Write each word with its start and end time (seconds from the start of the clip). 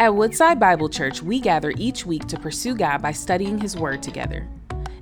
At 0.00 0.14
Woodside 0.14 0.58
Bible 0.58 0.88
Church, 0.88 1.22
we 1.22 1.40
gather 1.40 1.74
each 1.76 2.06
week 2.06 2.26
to 2.28 2.38
pursue 2.38 2.74
God 2.74 3.02
by 3.02 3.12
studying 3.12 3.58
His 3.58 3.76
Word 3.76 4.02
together. 4.02 4.48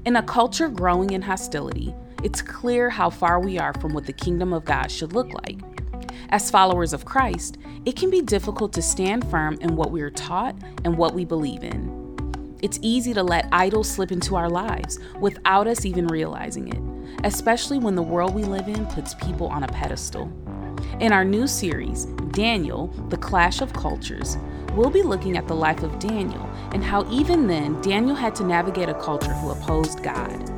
In 0.04 0.16
a 0.16 0.22
culture 0.24 0.68
growing 0.68 1.10
in 1.10 1.22
hostility, 1.22 1.94
it's 2.24 2.42
clear 2.42 2.90
how 2.90 3.08
far 3.08 3.38
we 3.38 3.60
are 3.60 3.72
from 3.74 3.94
what 3.94 4.06
the 4.06 4.12
kingdom 4.12 4.52
of 4.52 4.64
God 4.64 4.90
should 4.90 5.12
look 5.12 5.32
like. 5.44 5.60
As 6.30 6.50
followers 6.50 6.92
of 6.92 7.04
Christ, 7.04 7.58
it 7.84 7.94
can 7.94 8.10
be 8.10 8.22
difficult 8.22 8.72
to 8.72 8.82
stand 8.82 9.30
firm 9.30 9.56
in 9.60 9.76
what 9.76 9.92
we 9.92 10.02
are 10.02 10.10
taught 10.10 10.56
and 10.84 10.98
what 10.98 11.14
we 11.14 11.24
believe 11.24 11.62
in. 11.62 12.56
It's 12.60 12.80
easy 12.82 13.14
to 13.14 13.22
let 13.22 13.48
idols 13.52 13.88
slip 13.88 14.10
into 14.10 14.34
our 14.34 14.50
lives 14.50 14.98
without 15.20 15.68
us 15.68 15.84
even 15.84 16.08
realizing 16.08 16.72
it, 16.72 17.22
especially 17.24 17.78
when 17.78 17.94
the 17.94 18.02
world 18.02 18.34
we 18.34 18.42
live 18.42 18.66
in 18.66 18.84
puts 18.86 19.14
people 19.14 19.46
on 19.46 19.62
a 19.62 19.68
pedestal. 19.68 20.24
In 20.98 21.12
our 21.12 21.24
new 21.24 21.46
series, 21.46 22.06
Daniel, 22.32 22.88
The 23.10 23.16
Clash 23.16 23.60
of 23.60 23.72
Cultures, 23.72 24.36
we'll 24.72 24.90
be 24.90 25.02
looking 25.02 25.36
at 25.36 25.48
the 25.48 25.54
life 25.54 25.82
of 25.82 25.98
Daniel 25.98 26.48
and 26.72 26.84
how 26.84 27.10
even 27.10 27.46
then 27.46 27.80
Daniel 27.80 28.14
had 28.14 28.34
to 28.36 28.44
navigate 28.44 28.88
a 28.88 28.94
culture 28.94 29.32
who 29.34 29.50
opposed 29.50 30.02
God. 30.02 30.48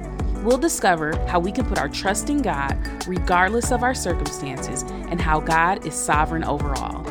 We'll 0.45 0.59
discover 0.59 1.17
how 1.27 1.39
we 1.39 1.53
can 1.53 1.67
put 1.67 1.79
our 1.79 1.89
trust 1.89 2.31
in 2.31 2.43
God 2.43 2.79
regardless 3.07 3.71
of 3.71 3.83
our 3.83 3.95
circumstances 3.95 4.83
and 4.83 5.21
how 5.21 5.41
God 5.41 5.87
is 5.87 5.95
sovereign 5.95 6.45
over 6.45 6.75
all. 6.77 7.05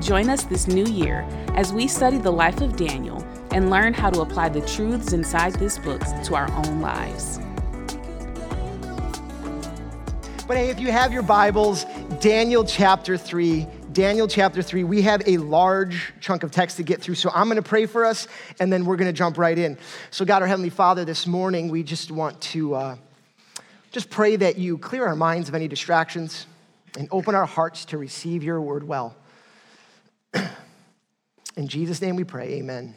Join 0.00 0.30
us 0.30 0.44
this 0.44 0.68
new 0.68 0.86
year 0.86 1.26
as 1.54 1.72
we 1.72 1.88
study 1.88 2.18
the 2.18 2.30
life 2.30 2.60
of 2.60 2.76
Daniel 2.76 3.24
and 3.50 3.70
learn 3.70 3.94
how 3.94 4.10
to 4.10 4.20
apply 4.20 4.48
the 4.48 4.60
truths 4.60 5.12
inside 5.12 5.54
this 5.54 5.78
book 5.78 6.02
to 6.24 6.34
our 6.34 6.50
own 6.52 6.80
lives. 6.80 7.40
But 10.46 10.56
hey, 10.56 10.70
if 10.70 10.80
you 10.80 10.90
have 10.92 11.12
your 11.12 11.22
Bibles, 11.22 11.84
Daniel 12.20 12.64
chapter 12.64 13.18
3, 13.18 13.66
Daniel 13.98 14.28
chapter 14.28 14.62
3, 14.62 14.84
we 14.84 15.02
have 15.02 15.26
a 15.26 15.38
large 15.38 16.12
chunk 16.20 16.44
of 16.44 16.52
text 16.52 16.76
to 16.76 16.84
get 16.84 17.02
through. 17.02 17.16
So 17.16 17.32
I'm 17.34 17.46
going 17.48 17.56
to 17.56 17.68
pray 17.68 17.84
for 17.84 18.04
us 18.04 18.28
and 18.60 18.72
then 18.72 18.84
we're 18.84 18.94
going 18.94 19.08
to 19.08 19.12
jump 19.12 19.36
right 19.36 19.58
in. 19.58 19.76
So, 20.12 20.24
God, 20.24 20.40
our 20.40 20.46
Heavenly 20.46 20.70
Father, 20.70 21.04
this 21.04 21.26
morning 21.26 21.68
we 21.68 21.82
just 21.82 22.12
want 22.12 22.40
to 22.42 22.76
uh, 22.76 22.96
just 23.90 24.08
pray 24.08 24.36
that 24.36 24.56
you 24.56 24.78
clear 24.78 25.04
our 25.04 25.16
minds 25.16 25.48
of 25.48 25.56
any 25.56 25.66
distractions 25.66 26.46
and 26.96 27.08
open 27.10 27.34
our 27.34 27.44
hearts 27.44 27.86
to 27.86 27.98
receive 27.98 28.44
your 28.44 28.60
word 28.60 28.86
well. 28.86 29.16
In 31.56 31.66
Jesus' 31.66 32.00
name 32.00 32.14
we 32.14 32.22
pray, 32.22 32.52
amen. 32.52 32.94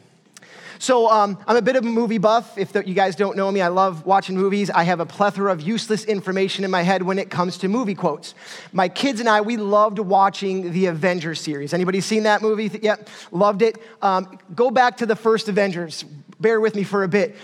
So 0.82 1.08
um, 1.08 1.38
I'm 1.46 1.56
a 1.56 1.62
bit 1.62 1.76
of 1.76 1.84
a 1.84 1.88
movie 1.88 2.18
buff. 2.18 2.58
If 2.58 2.72
the, 2.72 2.84
you 2.84 2.92
guys 2.92 3.14
don't 3.14 3.36
know 3.36 3.52
me, 3.52 3.60
I 3.60 3.68
love 3.68 4.04
watching 4.04 4.36
movies. 4.36 4.68
I 4.68 4.82
have 4.82 4.98
a 4.98 5.06
plethora 5.06 5.52
of 5.52 5.60
useless 5.60 6.04
information 6.04 6.64
in 6.64 6.72
my 6.72 6.82
head 6.82 7.04
when 7.04 7.20
it 7.20 7.30
comes 7.30 7.56
to 7.58 7.68
movie 7.68 7.94
quotes. 7.94 8.34
My 8.72 8.88
kids 8.88 9.20
and 9.20 9.28
I, 9.28 9.42
we 9.42 9.56
loved 9.56 10.00
watching 10.00 10.72
the 10.72 10.86
Avengers 10.86 11.40
series. 11.40 11.72
Anybody 11.72 12.00
seen 12.00 12.24
that 12.24 12.42
movie? 12.42 12.68
Yep, 12.82 13.08
loved 13.30 13.62
it. 13.62 13.78
Um, 14.02 14.36
go 14.56 14.72
back 14.72 14.96
to 14.96 15.06
the 15.06 15.14
first 15.14 15.48
Avengers. 15.48 16.02
Bear 16.40 16.60
with 16.60 16.74
me 16.74 16.82
for 16.82 17.04
a 17.04 17.08
bit. 17.08 17.36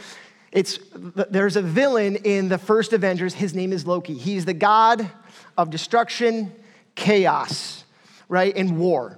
It's, 0.51 0.81
there's 0.97 1.55
a 1.55 1.63
villain 1.63 2.17
in 2.17 2.49
the 2.49 2.59
first 2.59 2.93
Avengers. 2.93 3.35
His 3.35 3.55
name 3.55 3.73
is 3.73 3.87
Loki. 3.87 4.15
He's 4.15 4.47
the 4.47 4.53
god 4.53 5.09
of 5.57 5.71
destruction, 5.71 6.53
chaos, 6.97 7.85
right, 8.29 8.57
and 8.57 8.81
war. 8.81 9.17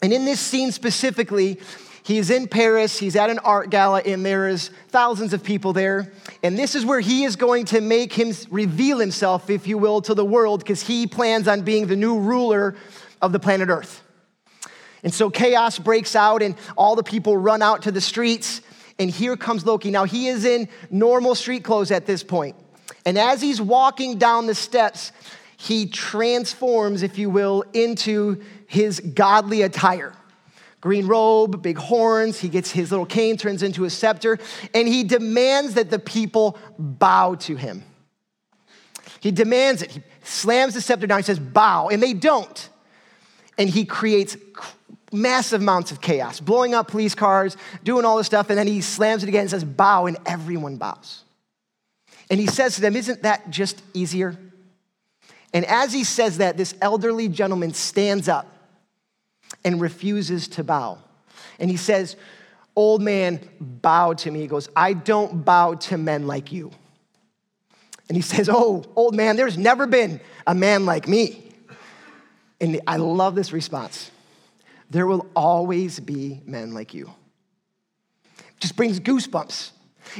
And 0.00 0.14
in 0.14 0.24
this 0.24 0.40
scene 0.40 0.72
specifically, 0.72 1.60
He's 2.04 2.28
in 2.28 2.48
Paris, 2.48 2.98
he's 2.98 3.16
at 3.16 3.30
an 3.30 3.38
art 3.38 3.70
gala, 3.70 4.02
and 4.02 4.26
there 4.26 4.46
is 4.46 4.68
thousands 4.88 5.32
of 5.32 5.42
people 5.42 5.72
there. 5.72 6.12
And 6.42 6.58
this 6.58 6.74
is 6.74 6.84
where 6.84 7.00
he 7.00 7.24
is 7.24 7.34
going 7.34 7.64
to 7.66 7.80
make 7.80 8.12
him 8.12 8.34
reveal 8.50 8.98
himself, 8.98 9.48
if 9.48 9.66
you 9.66 9.78
will, 9.78 10.02
to 10.02 10.12
the 10.12 10.24
world, 10.24 10.60
because 10.60 10.82
he 10.82 11.06
plans 11.06 11.48
on 11.48 11.62
being 11.62 11.86
the 11.86 11.96
new 11.96 12.18
ruler 12.18 12.76
of 13.22 13.32
the 13.32 13.40
planet 13.40 13.70
Earth. 13.70 14.02
And 15.02 15.14
so 15.14 15.30
chaos 15.30 15.78
breaks 15.78 16.14
out, 16.14 16.42
and 16.42 16.56
all 16.76 16.94
the 16.94 17.02
people 17.02 17.38
run 17.38 17.62
out 17.62 17.82
to 17.84 17.90
the 17.90 18.02
streets. 18.02 18.60
And 18.98 19.10
here 19.10 19.34
comes 19.34 19.64
Loki. 19.64 19.90
Now, 19.90 20.04
he 20.04 20.28
is 20.28 20.44
in 20.44 20.68
normal 20.90 21.34
street 21.34 21.64
clothes 21.64 21.90
at 21.90 22.04
this 22.04 22.22
point. 22.22 22.54
And 23.06 23.16
as 23.16 23.40
he's 23.40 23.62
walking 23.62 24.18
down 24.18 24.44
the 24.44 24.54
steps, 24.54 25.10
he 25.56 25.86
transforms, 25.86 27.02
if 27.02 27.16
you 27.16 27.30
will, 27.30 27.64
into 27.72 28.42
his 28.66 29.00
godly 29.00 29.62
attire 29.62 30.12
green 30.84 31.06
robe, 31.06 31.62
big 31.62 31.78
horns. 31.78 32.38
He 32.38 32.50
gets 32.50 32.70
his 32.70 32.90
little 32.90 33.06
cane, 33.06 33.38
turns 33.38 33.62
into 33.62 33.86
a 33.86 33.90
scepter, 33.90 34.38
and 34.74 34.86
he 34.86 35.02
demands 35.02 35.74
that 35.74 35.88
the 35.88 35.98
people 35.98 36.58
bow 36.78 37.36
to 37.36 37.56
him. 37.56 37.82
He 39.18 39.30
demands 39.30 39.80
it. 39.80 39.92
He 39.92 40.02
slams 40.24 40.74
the 40.74 40.82
scepter 40.82 41.06
down. 41.06 41.20
He 41.20 41.22
says, 41.22 41.38
bow, 41.38 41.88
and 41.88 42.02
they 42.02 42.12
don't. 42.12 42.68
And 43.56 43.66
he 43.66 43.86
creates 43.86 44.36
massive 45.10 45.62
amounts 45.62 45.90
of 45.90 46.02
chaos, 46.02 46.38
blowing 46.38 46.74
up 46.74 46.88
police 46.88 47.14
cars, 47.14 47.56
doing 47.82 48.04
all 48.04 48.18
this 48.18 48.26
stuff, 48.26 48.50
and 48.50 48.58
then 48.58 48.66
he 48.66 48.82
slams 48.82 49.22
it 49.22 49.30
again 49.30 49.40
and 49.42 49.50
says, 49.50 49.64
bow, 49.64 50.04
and 50.04 50.18
everyone 50.26 50.76
bows. 50.76 51.24
And 52.28 52.38
he 52.38 52.46
says 52.46 52.74
to 52.74 52.82
them, 52.82 52.94
Isn't 52.94 53.22
that 53.22 53.48
just 53.48 53.82
easier? 53.94 54.36
And 55.54 55.64
as 55.64 55.94
he 55.94 56.04
says 56.04 56.38
that, 56.38 56.58
this 56.58 56.74
elderly 56.82 57.28
gentleman 57.28 57.72
stands 57.72 58.28
up 58.28 58.53
and 59.64 59.80
refuses 59.80 60.48
to 60.48 60.64
bow. 60.64 60.98
And 61.58 61.70
he 61.70 61.76
says, 61.76 62.16
Old 62.76 63.02
man, 63.02 63.40
bow 63.60 64.14
to 64.14 64.30
me. 64.30 64.40
He 64.40 64.46
goes, 64.46 64.68
I 64.74 64.94
don't 64.94 65.44
bow 65.44 65.74
to 65.74 65.96
men 65.96 66.26
like 66.26 66.50
you. 66.50 66.72
And 68.08 68.16
he 68.16 68.22
says, 68.22 68.48
Oh, 68.50 68.84
old 68.96 69.14
man, 69.14 69.36
there's 69.36 69.56
never 69.56 69.86
been 69.86 70.20
a 70.46 70.54
man 70.54 70.84
like 70.84 71.08
me. 71.08 71.52
And 72.60 72.80
I 72.86 72.96
love 72.96 73.34
this 73.34 73.52
response. 73.52 74.10
There 74.90 75.06
will 75.06 75.26
always 75.34 76.00
be 76.00 76.40
men 76.44 76.74
like 76.74 76.94
you. 76.94 77.10
Just 78.60 78.76
brings 78.76 79.00
goosebumps. 79.00 79.70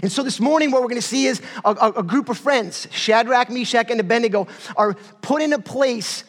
And 0.03 0.11
so 0.11 0.22
this 0.22 0.41
morning, 0.41 0.71
what 0.71 0.82
we're 0.82 0.88
going 0.88 1.00
to 1.00 1.06
see 1.06 1.26
is 1.26 1.41
a, 1.65 1.71
a, 1.71 1.93
a, 1.99 2.03
group 2.03 2.28
of 2.28 2.38
friends, 2.38 2.88
Shadrach, 2.91 3.50
Meshach, 3.50 3.91
and 3.91 4.00
Abednego, 4.00 4.49
are 4.76 4.94
put 5.22 5.43
in 5.43 5.53
a 5.53 5.59
place 5.59 6.25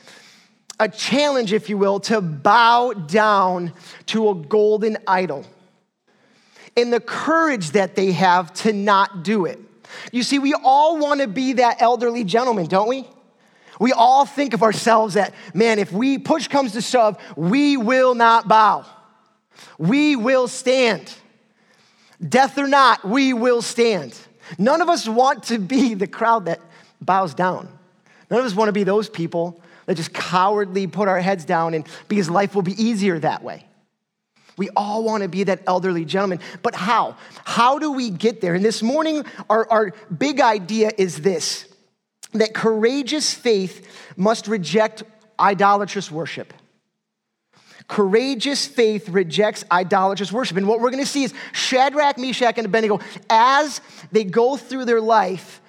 a 0.80 0.90
challenge, 0.90 1.54
if 1.54 1.70
you 1.70 1.78
will, 1.78 2.00
to 2.02 2.22
bow 2.22 2.94
down 2.94 3.74
to 4.08 4.30
a 4.30 4.36
golden 4.36 4.98
idol 5.08 5.46
and 6.78 6.92
the 6.92 7.00
courage 7.00 7.72
that 7.72 7.96
they 7.96 8.12
have 8.12 8.54
to 8.54 8.74
not 8.74 9.24
do 9.24 9.46
it. 9.46 9.60
You 10.12 10.24
see, 10.24 10.40
we 10.40 10.54
all 10.54 10.98
want 10.98 11.22
to 11.22 11.28
be 11.28 11.54
that 11.54 11.82
elderly 11.82 12.24
gentleman, 12.24 12.68
don't 12.68 12.90
we? 12.90 13.08
We 13.80 13.92
all 13.92 14.26
think 14.26 14.54
of 14.54 14.64
ourselves 14.64 15.16
that, 15.16 15.34
man, 15.54 15.80
if 15.80 15.92
we 15.92 16.18
push 16.18 16.48
comes 16.48 16.74
to 16.74 16.82
shove, 16.82 17.18
we 17.36 17.78
will 17.78 18.16
not 18.16 18.48
bow. 18.48 18.86
We 19.78 20.16
will 20.16 20.48
stand. 20.48 21.14
Death 22.28 22.58
or 22.58 22.68
not, 22.68 23.04
we 23.06 23.34
will 23.34 23.62
stand. 23.62 24.18
None 24.58 24.82
of 24.82 24.90
us 24.90 25.08
want 25.08 25.44
to 25.44 25.60
be 25.60 25.94
the 25.94 26.08
crowd 26.08 26.46
that 26.46 26.62
bows 27.02 27.34
down. 27.34 27.68
None 28.30 28.40
of 28.40 28.46
us 28.46 28.56
want 28.56 28.70
to 28.70 28.74
be 28.74 28.84
those 28.84 29.10
people 29.10 29.62
that 29.86 29.96
just 29.96 30.14
cowardly 30.14 30.88
put 30.88 31.08
our 31.08 31.20
heads 31.20 31.46
down 31.46 31.74
and 31.74 31.86
because 32.08 32.30
life 32.30 32.56
will 32.56 32.62
be 32.62 32.82
easier 32.82 33.20
that 33.20 33.44
way. 33.44 33.66
We 34.58 34.70
all 34.76 35.04
want 35.04 35.24
to 35.24 35.30
be 35.30 35.44
that 35.44 35.62
elderly 35.68 36.06
gentleman, 36.06 36.40
but 36.62 36.76
how? 36.76 37.18
How 37.44 37.78
do 37.78 37.92
we 37.92 38.10
get 38.10 38.42
there? 38.42 38.56
And 38.56 38.64
this 38.64 38.82
morning, 38.82 39.26
our, 39.50 39.70
our 39.70 39.94
big 40.18 40.40
idea 40.40 40.92
is 40.98 41.22
this 41.22 41.68
that 42.34 42.54
courageous 42.54 43.34
faith 43.34 43.88
must 44.18 44.48
reject 44.48 45.04
idolatrous 45.40 46.12
worship. 46.12 46.54
Courageous 47.88 48.66
faith 48.66 49.10
rejects 49.10 49.64
idolatrous 49.72 50.32
worship. 50.32 50.58
And 50.58 50.68
what 50.68 50.80
we're 50.80 50.90
going 50.90 51.04
to 51.04 51.10
see 51.10 51.24
is 51.24 51.34
Shadrach, 51.54 52.18
Meshach, 52.18 52.58
and 52.58 52.66
Abednego, 52.66 53.00
as 53.30 53.80
they 54.12 54.24
go 54.24 54.58
through 54.58 54.86
their 54.86 55.02
life 55.02 55.62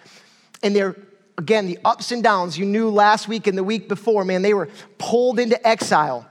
and 0.63 0.75
they're 0.75 0.97
again, 1.39 1.67
the 1.67 1.79
ups 1.85 2.13
and 2.13 2.23
downs 2.23 2.59
you 2.59 2.65
knew 2.65 2.91
last 2.91 3.29
week 3.29 3.47
and 3.47 3.57
the 3.57 3.65
week 3.65 3.89
before, 3.89 4.25
man, 4.25 4.43
they 4.43 4.55
were 4.55 4.69
pulled 4.99 5.39
into 5.39 5.67
exile, 5.67 6.27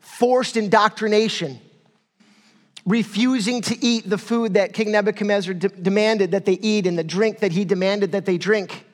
forced 0.00 0.56
indoctrination, 0.56 1.60
refusing 2.84 3.62
to 3.62 3.84
eat 3.84 4.08
the 4.08 4.18
food 4.18 4.54
that 4.54 4.72
King 4.72 4.92
Nebuchadnezzar 4.92 5.54
de- 5.54 5.68
demanded 5.68 6.32
that 6.32 6.44
they 6.44 6.54
eat 6.54 6.86
and 6.86 6.98
the 6.98 7.04
drink 7.04 7.38
that 7.40 7.52
he 7.52 7.64
demanded 7.64 8.12
that 8.12 8.26
they 8.26 8.38
drink. 8.38 8.84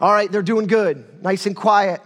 All 0.00 0.12
right, 0.12 0.30
they're 0.30 0.42
doing 0.42 0.66
good, 0.66 1.22
nice 1.22 1.46
and 1.46 1.56
quiet. 1.56 2.00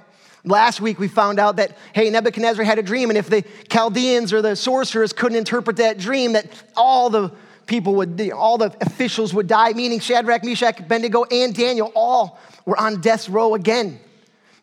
Last 0.45 0.81
week 0.81 0.99
we 0.99 1.09
found 1.09 1.39
out 1.39 1.57
that, 1.57 1.77
hey, 1.93 2.11
Nebuchadnezzar 2.11 2.65
had 2.65 2.79
a 2.79 2.83
dream, 2.83 3.11
and 3.11 3.19
if 3.19 3.29
the 3.29 3.45
Chaldeans 3.69 4.33
or 4.33 4.43
the 4.43 4.57
sorcerers 4.57 5.13
couldn't 5.13 5.39
interpret 5.39 5.77
that 5.77 5.99
dream, 5.99 6.33
that 6.33 6.51
all 6.75 7.11
the 7.11 7.33
people 7.67 7.95
would, 7.97 8.21
all 8.33 8.59
the 8.59 8.75
officials 8.81 9.33
would 9.33 9.47
die, 9.47 9.73
meaning 9.73 10.01
Shadrach, 10.01 10.43
Meshach, 10.43 10.81
Abednego, 10.81 11.25
and 11.25 11.55
Daniel 11.55 11.93
all 11.95 12.41
were 12.65 12.79
on 12.79 13.01
death 13.01 13.29
row 13.29 13.55
again. 13.55 14.01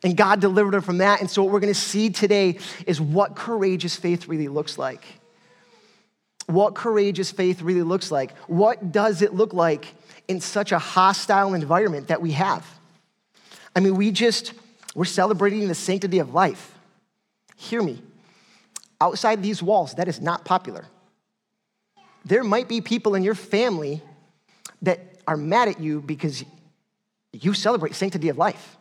And 0.03 0.15
God 0.15 0.39
delivered 0.39 0.73
her 0.75 0.81
from 0.81 0.99
that. 0.99 1.19
And 1.19 1.29
so, 1.29 1.43
what 1.43 1.51
we're 1.51 1.59
going 1.59 1.73
to 1.73 1.79
see 1.79 2.09
today 2.09 2.57
is 2.87 3.01
what 3.01 3.35
courageous 3.35 3.95
faith 3.95 4.27
really 4.27 4.47
looks 4.47 4.77
like. 4.77 5.03
What 6.45 6.73
courageous 6.73 7.31
faith 7.31 7.61
really 7.61 7.83
looks 7.83 8.09
like. 8.09 8.35
What 8.47 8.91
does 8.91 9.21
it 9.21 9.33
look 9.33 9.53
like 9.53 9.93
in 10.27 10.39
such 10.39 10.71
a 10.71 10.79
hostile 10.79 11.53
environment 11.53 12.07
that 12.07 12.21
we 12.21 12.31
have? 12.31 12.65
I 13.75 13.81
mean, 13.81 13.95
we 13.95 14.11
just, 14.11 14.53
we're 14.95 15.05
celebrating 15.05 15.67
the 15.67 15.75
sanctity 15.75 16.19
of 16.19 16.33
life. 16.33 16.73
Hear 17.55 17.83
me. 17.83 18.01
outside 19.01 19.43
these 19.43 19.61
walls, 19.61 19.95
that 19.95 20.07
is 20.07 20.19
not 20.21 20.43
popular. 20.43 20.85
There 22.25 22.43
might 22.43 22.67
be 22.67 22.81
people 22.81 23.15
in 23.15 23.23
your 23.23 23.35
family 23.35 24.01
that 24.81 24.99
are 25.27 25.37
mad 25.37 25.67
at 25.67 25.79
you 25.79 26.01
because 26.01 26.43
you 27.33 27.53
celebrate 27.53 27.95
sanctity 27.95 28.29
of 28.29 28.37
life. 28.37 28.77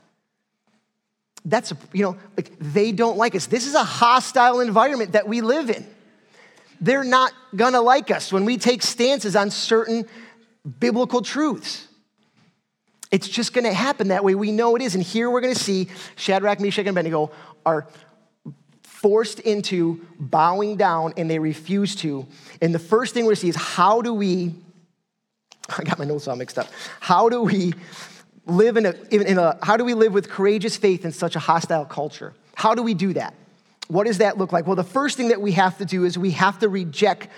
That's, 1.45 1.73
you 1.93 2.03
know, 2.03 2.17
like 2.37 2.53
they 2.59 2.93
don't 2.93 3.17
like 3.17 3.35
us. 3.35 3.47
This 3.47 3.67
is 3.67 3.75
a 3.75 3.85
hostile 3.85 4.61
environment 4.61 5.12
that 5.12 5.29
we 5.29 5.41
live 5.41 5.71
in. 5.71 5.87
They're 6.81 7.05
not 7.05 7.33
gonna 7.55 7.81
like 7.81 8.11
us 8.11 8.33
when 8.33 8.45
we 8.45 8.56
take 8.56 8.83
stances 8.83 9.35
on 9.35 9.50
certain 9.50 10.06
biblical 10.81 11.23
truths. 11.23 11.87
It's 13.11 13.29
just 13.29 13.53
gonna 13.53 13.73
happen 13.73 14.09
that 14.09 14.25
way. 14.25 14.35
We 14.35 14.53
know 14.53 14.77
it 14.77 14.83
is. 14.83 14.94
And 14.94 15.03
here 15.03 15.31
we're 15.31 15.41
gonna 15.41 15.55
see 15.55 15.89
Shadrach, 16.17 16.61
Meshach, 16.61 16.81
and 16.81 16.91
Abednego 16.91 17.31
are 17.65 17.87
forced 18.83 19.41
into 19.41 20.05
bowing 20.19 20.77
down 20.77 21.15
and 21.17 21.31
they 21.31 21.39
refuse 21.39 21.94
to. 21.97 22.27
And 22.61 22.75
the 22.75 22.81
first 22.81 23.15
thing 23.15 23.25
we're 23.25 23.31
gonna 23.31 23.37
see 23.37 23.49
is 23.49 23.56
how 23.56 24.03
do 24.03 24.12
we, 24.12 24.55
I 25.77 25.85
got 25.85 25.99
my 25.99 26.05
notes 26.05 26.29
all 26.29 26.37
mixed 26.37 26.59
up. 26.59 26.69
How 27.01 27.29
do 27.29 27.43
we 27.43 27.75
live 28.49 28.77
in 28.77 28.87
a, 28.87 28.95
in 29.11 29.39
a 29.39 29.59
how 29.62 29.77
do 29.77 29.85
we 29.85 29.95
live 29.95 30.12
with 30.12 30.29
courageous 30.29 30.77
faith 30.77 31.05
in 31.05 31.12
such 31.12 31.37
a 31.37 31.39
hostile 31.39 31.85
culture? 31.85 32.35
How 32.55 32.75
do 32.75 32.83
we 32.83 32.95
do 32.95 33.12
that? 33.12 33.35
What 33.89 34.06
does 34.06 34.19
that 34.19 34.37
look 34.37 34.53
like? 34.53 34.67
Well, 34.67 34.77
the 34.77 34.85
first 34.85 35.17
thing 35.17 35.29
that 35.29 35.41
we 35.41 35.53
have 35.53 35.79
to 35.79 35.85
do 35.85 36.05
is 36.05 36.19
we 36.19 36.33
have 36.33 36.59
to 36.61 36.69
reject 36.69 37.29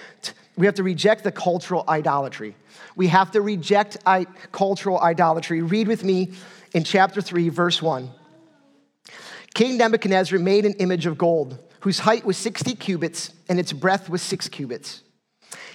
we 0.57 0.67
have 0.67 0.75
to 0.75 0.83
reject 0.83 1.25
the 1.25 1.33
cultural 1.33 1.85
idolatry. 1.89 2.55
We 2.95 3.07
have 3.07 3.31
to 3.31 3.41
reject 3.41 3.97
I- 4.05 4.27
cultural 4.53 5.01
idolatry. 5.01 5.63
Read 5.63 5.89
with 5.89 6.05
me 6.05 6.33
in 6.75 6.85
chapter 6.85 7.23
3 7.23 7.49
verse 7.49 7.81
1. 7.81 8.11
King 9.55 9.79
Nebuchadnezzar 9.79 10.39
made 10.39 10.67
an 10.67 10.75
image 10.75 11.07
of 11.07 11.17
gold 11.17 11.59
whose 11.81 12.01
height 12.01 12.25
was 12.25 12.37
60 12.37 12.75
cubits 12.75 13.33
and 13.49 13.59
its 13.59 13.73
breadth 13.73 14.11
was 14.11 14.23
6 14.23 14.49
cubits. 14.49 15.03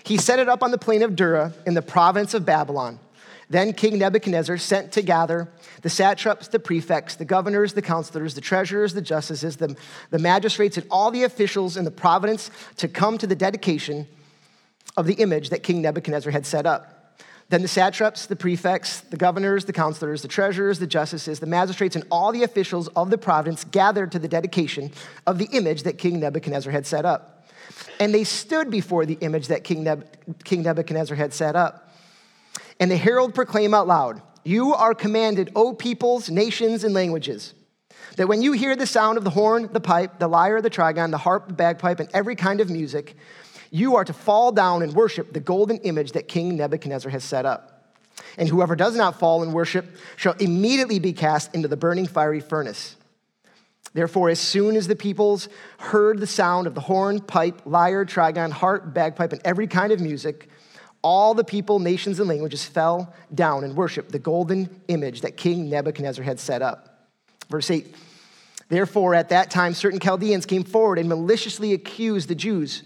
He 0.04 0.18
set 0.18 0.40
it 0.40 0.48
up 0.48 0.62
on 0.62 0.72
the 0.72 0.78
plain 0.78 1.02
of 1.02 1.16
Dura 1.16 1.54
in 1.66 1.74
the 1.74 1.82
province 1.82 2.34
of 2.34 2.46
Babylon. 2.46 3.00
Then 3.50 3.74
King 3.74 4.00
Nebuchadnezzar 4.00 4.58
sent 4.58 4.92
to 4.94 5.02
gather 5.02 5.50
the 5.82 5.90
satraps, 5.90 6.48
the 6.48 6.60
prefects, 6.60 7.16
the 7.16 7.26
governors, 7.26 7.74
the 7.74 7.82
counselors, 7.82 8.34
the 8.34 8.42
treasurers, 8.42 8.94
the 8.94 9.02
justices, 9.02 9.58
the, 9.58 9.76
the 10.10 10.20
magistrates, 10.20 10.78
and 10.78 10.88
all 10.90 11.12
the 11.12 11.24
officials 11.24 11.78
in 11.78 11.86
the 11.86 11.92
province 11.92 12.50
to 12.78 12.88
come 12.88 13.18
to 13.20 13.28
the 13.28 13.36
dedication 13.36 14.08
of 14.98 15.06
the 15.06 15.14
image 15.16 15.50
that 15.50 15.62
King 15.62 15.82
Nebuchadnezzar 15.82 16.32
had 16.32 16.46
set 16.46 16.66
up. 16.66 16.92
Then 17.50 17.62
the 17.62 17.68
satraps, 17.68 18.26
the 18.26 18.36
prefects, 18.36 19.02
the 19.02 19.18
governors, 19.18 19.66
the 19.66 19.74
counselors, 19.74 20.24
the 20.24 20.28
treasurers, 20.28 20.80
the 20.80 20.88
justices, 20.88 21.40
the 21.40 21.46
magistrates, 21.46 21.96
and 21.96 22.04
all 22.10 22.32
the 22.32 22.42
officials 22.42 22.88
of 22.90 23.12
the 23.12 23.20
province 23.20 23.64
gathered 23.66 24.12
to 24.14 24.20
the 24.20 24.28
dedication 24.28 24.92
of 25.28 25.38
the 25.38 25.46
image 25.52 25.84
that 25.84 26.00
King 26.00 26.20
Nebuchadnezzar 26.20 26.72
had 26.72 26.88
set 26.88 27.06
up. 27.06 27.48
And 28.00 28.14
they 28.14 28.24
stood 28.24 28.72
before 28.72 29.06
the 29.06 29.18
image 29.22 29.48
that 29.48 29.64
King, 29.64 29.84
Neb- 29.84 30.08
King 30.44 30.64
Nebuchadnezzar 30.64 31.16
had 31.16 31.34
set 31.34 31.56
up. 31.56 31.85
And 32.80 32.92
the 32.92 32.98
herald 32.98 33.34
proclaim 33.34 33.74
out 33.74 33.88
loud, 33.88 34.22
You 34.44 34.74
are 34.74 34.94
commanded, 34.94 35.52
O 35.56 35.74
peoples, 35.74 36.30
nations, 36.30 36.84
and 36.84 36.94
languages, 36.94 37.54
that 38.18 38.28
when 38.28 38.42
you 38.42 38.52
hear 38.52 38.76
the 38.76 38.88
sound 38.88 39.18
of 39.18 39.24
the 39.24 39.30
horn, 39.30 39.70
the 39.72 39.80
pipe, 39.80 40.20
the 40.20 40.28
lyre, 40.28 40.62
the 40.62 40.70
trigon, 40.70 41.12
the 41.12 41.18
harp, 41.18 41.48
the 41.48 41.54
bagpipe, 41.54 42.00
and 42.00 42.10
every 42.14 42.36
kind 42.36 42.60
of 42.60 42.70
music, 42.70 43.16
you 43.72 43.96
are 43.96 44.06
to 44.06 44.14
fall 44.14 44.52
down 44.52 44.84
and 44.84 44.94
worship 44.94 45.34
the 45.34 45.40
golden 45.40 45.78
image 45.80 46.14
that 46.14 46.28
King 46.28 46.56
Nebuchadnezzar 46.56 47.12
has 47.12 47.24
set 47.24 47.46
up. 47.46 47.94
And 48.38 48.48
whoever 48.48 48.76
does 48.76 48.96
not 48.96 49.20
fall 49.20 49.44
and 49.44 49.54
worship 49.54 49.86
shall 50.16 50.34
immediately 50.34 51.00
be 51.00 51.14
cast 51.14 51.54
into 51.54 51.68
the 51.68 51.78
burning 51.78 52.08
fiery 52.08 52.40
furnace. 52.40 52.96
Therefore, 53.94 54.30
as 54.30 54.40
soon 54.40 54.76
as 54.76 54.88
the 54.88 54.96
peoples 54.96 55.48
heard 55.78 56.20
the 56.20 56.28
sound 56.28 56.68
of 56.68 56.76
the 56.76 56.82
horn, 56.82 57.22
pipe, 57.22 57.62
lyre, 57.66 58.06
trigon, 58.06 58.52
harp, 58.52 58.94
bagpipe, 58.94 59.32
and 59.32 59.42
every 59.46 59.68
kind 59.68 59.94
of 59.94 60.02
music, 60.02 60.50
all 61.06 61.36
the 61.36 61.44
people, 61.44 61.78
nations, 61.78 62.20
and 62.20 62.28
languages 62.28 62.66
fell 62.66 63.14
down 63.34 63.64
and 63.64 63.76
worshiped 63.76 64.12
the 64.12 64.18
golden 64.18 64.82
image 64.88 65.22
that 65.22 65.38
King 65.38 65.70
Nebuchadnezzar 65.70 66.26
had 66.26 66.40
set 66.40 66.64
up. 66.64 67.08
Verse 67.48 67.70
8 67.70 67.96
Therefore, 68.70 69.14
at 69.14 69.30
that 69.30 69.52
time, 69.52 69.76
certain 69.76 70.00
Chaldeans 70.00 70.48
came 70.48 70.64
forward 70.64 70.98
and 70.98 71.08
maliciously 71.08 71.74
accused 71.74 72.28
the 72.28 72.34
Jews. 72.34 72.82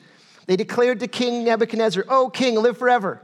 They 0.47 0.57
declared 0.57 0.99
to 0.99 1.07
King 1.07 1.45
Nebuchadnezzar, 1.45 2.03
O 2.09 2.29
king, 2.29 2.55
live 2.55 2.77
forever. 2.77 3.21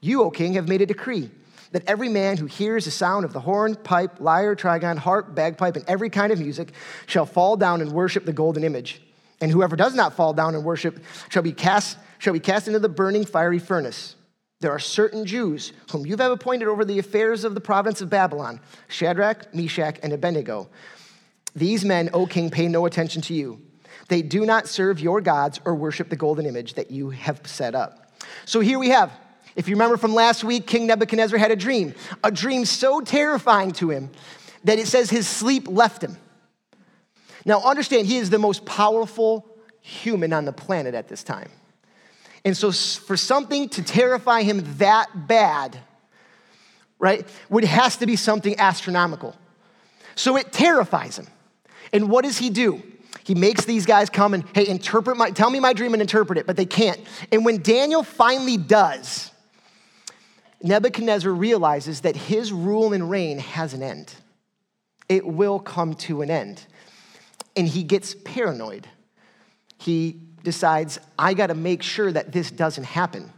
You, 0.00 0.22
O 0.22 0.30
king, 0.30 0.52
have 0.52 0.68
made 0.68 0.80
a 0.80 0.86
decree 0.86 1.28
that 1.72 1.82
every 1.88 2.08
man 2.08 2.36
who 2.36 2.46
hears 2.46 2.84
the 2.84 2.92
sound 2.92 3.24
of 3.24 3.32
the 3.32 3.40
horn, 3.40 3.74
pipe, 3.74 4.20
lyre, 4.20 4.54
trigon, 4.54 4.96
harp, 4.96 5.34
bagpipe, 5.34 5.74
and 5.74 5.84
every 5.88 6.08
kind 6.08 6.32
of 6.32 6.38
music 6.38 6.72
shall 7.06 7.26
fall 7.26 7.56
down 7.56 7.80
and 7.80 7.90
worship 7.90 8.24
the 8.24 8.32
golden 8.32 8.62
image. 8.62 9.02
And 9.40 9.50
whoever 9.50 9.74
does 9.74 9.96
not 9.96 10.14
fall 10.14 10.32
down 10.32 10.54
and 10.54 10.64
worship 10.64 11.00
shall 11.30 11.42
be 11.42 11.52
cast, 11.52 11.98
shall 12.18 12.32
be 12.32 12.38
cast 12.38 12.68
into 12.68 12.78
the 12.78 12.88
burning 12.88 13.24
fiery 13.24 13.58
furnace. 13.58 14.14
There 14.60 14.70
are 14.70 14.78
certain 14.78 15.24
Jews 15.24 15.72
whom 15.90 16.04
you 16.04 16.16
have 16.18 16.32
appointed 16.32 16.68
over 16.68 16.84
the 16.84 16.98
affairs 16.98 17.44
of 17.44 17.54
the 17.54 17.60
province 17.60 18.00
of 18.00 18.10
Babylon 18.10 18.60
Shadrach, 18.88 19.54
Meshach, 19.54 19.98
and 20.02 20.12
Abednego. 20.12 20.68
These 21.56 21.84
men, 21.84 22.10
O 22.12 22.26
king, 22.26 22.50
pay 22.50 22.68
no 22.68 22.84
attention 22.86 23.22
to 23.22 23.34
you. 23.34 23.60
They 24.08 24.22
do 24.22 24.44
not 24.44 24.68
serve 24.68 25.00
your 25.00 25.20
gods 25.20 25.60
or 25.64 25.74
worship 25.74 26.10
the 26.10 26.16
golden 26.16 26.44
image 26.44 26.74
that 26.74 26.90
you 26.90 27.10
have 27.10 27.46
set 27.46 27.74
up. 27.74 28.12
So 28.44 28.60
here 28.60 28.78
we 28.78 28.90
have, 28.90 29.10
if 29.56 29.68
you 29.68 29.74
remember 29.74 29.96
from 29.96 30.14
last 30.14 30.44
week, 30.44 30.66
King 30.66 30.86
Nebuchadnezzar 30.86 31.38
had 31.38 31.50
a 31.50 31.56
dream, 31.56 31.94
a 32.22 32.30
dream 32.30 32.64
so 32.64 33.00
terrifying 33.00 33.72
to 33.72 33.90
him 33.90 34.10
that 34.64 34.78
it 34.78 34.86
says 34.86 35.10
his 35.10 35.26
sleep 35.26 35.68
left 35.68 36.02
him. 36.02 36.16
Now, 37.44 37.62
understand, 37.62 38.06
he 38.06 38.18
is 38.18 38.30
the 38.30 38.38
most 38.38 38.66
powerful 38.66 39.46
human 39.80 40.32
on 40.32 40.44
the 40.44 40.52
planet 40.52 40.94
at 40.94 41.08
this 41.08 41.22
time. 41.22 41.48
And 42.44 42.56
so, 42.56 42.72
for 42.72 43.16
something 43.16 43.68
to 43.70 43.82
terrify 43.82 44.42
him 44.42 44.62
that 44.78 45.28
bad, 45.28 45.78
right, 46.98 47.26
would 47.48 47.64
has 47.64 47.96
to 47.98 48.06
be 48.06 48.16
something 48.16 48.58
astronomical. 48.58 49.36
So 50.14 50.36
it 50.36 50.52
terrifies 50.52 51.18
him. 51.18 51.26
And 51.92 52.08
what 52.10 52.24
does 52.24 52.38
he 52.38 52.50
do? 52.50 52.82
He 53.24 53.34
makes 53.34 53.64
these 53.64 53.86
guys 53.86 54.10
come 54.10 54.34
and, 54.34 54.44
hey, 54.54 54.66
interpret 54.66 55.16
my, 55.16 55.30
tell 55.30 55.50
me 55.50 55.60
my 55.60 55.72
dream 55.72 55.92
and 55.94 56.00
interpret 56.00 56.38
it, 56.38 56.46
but 56.46 56.56
they 56.56 56.66
can't. 56.66 57.00
And 57.32 57.44
when 57.44 57.62
Daniel 57.62 58.02
finally 58.02 58.56
does, 58.56 59.30
Nebuchadnezzar 60.62 61.32
realizes 61.32 62.02
that 62.02 62.16
his 62.16 62.52
rule 62.52 62.92
and 62.92 63.10
reign 63.10 63.38
has 63.38 63.72
an 63.74 63.82
end. 63.82 64.14
It 65.08 65.26
will 65.26 65.58
come 65.58 65.94
to 65.94 66.22
an 66.22 66.30
end. 66.30 66.64
And 67.56 67.66
he 67.66 67.82
gets 67.82 68.14
paranoid. 68.14 68.86
He 69.78 70.20
decides, 70.42 70.98
I 71.18 71.34
got 71.34 71.48
to 71.48 71.54
make 71.54 71.82
sure 71.82 72.10
that 72.10 72.32
this 72.32 72.50
doesn't 72.50 72.84
happen. 72.84 73.32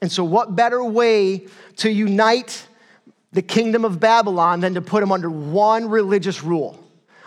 And 0.00 0.10
so, 0.10 0.24
what 0.24 0.56
better 0.56 0.82
way 0.84 1.46
to 1.76 1.90
unite 1.90 2.66
the 3.32 3.42
kingdom 3.42 3.84
of 3.84 4.00
Babylon 4.00 4.60
than 4.60 4.74
to 4.74 4.82
put 4.82 5.00
them 5.00 5.12
under 5.12 5.30
one 5.30 5.88
religious 5.88 6.42
rule? 6.42 6.78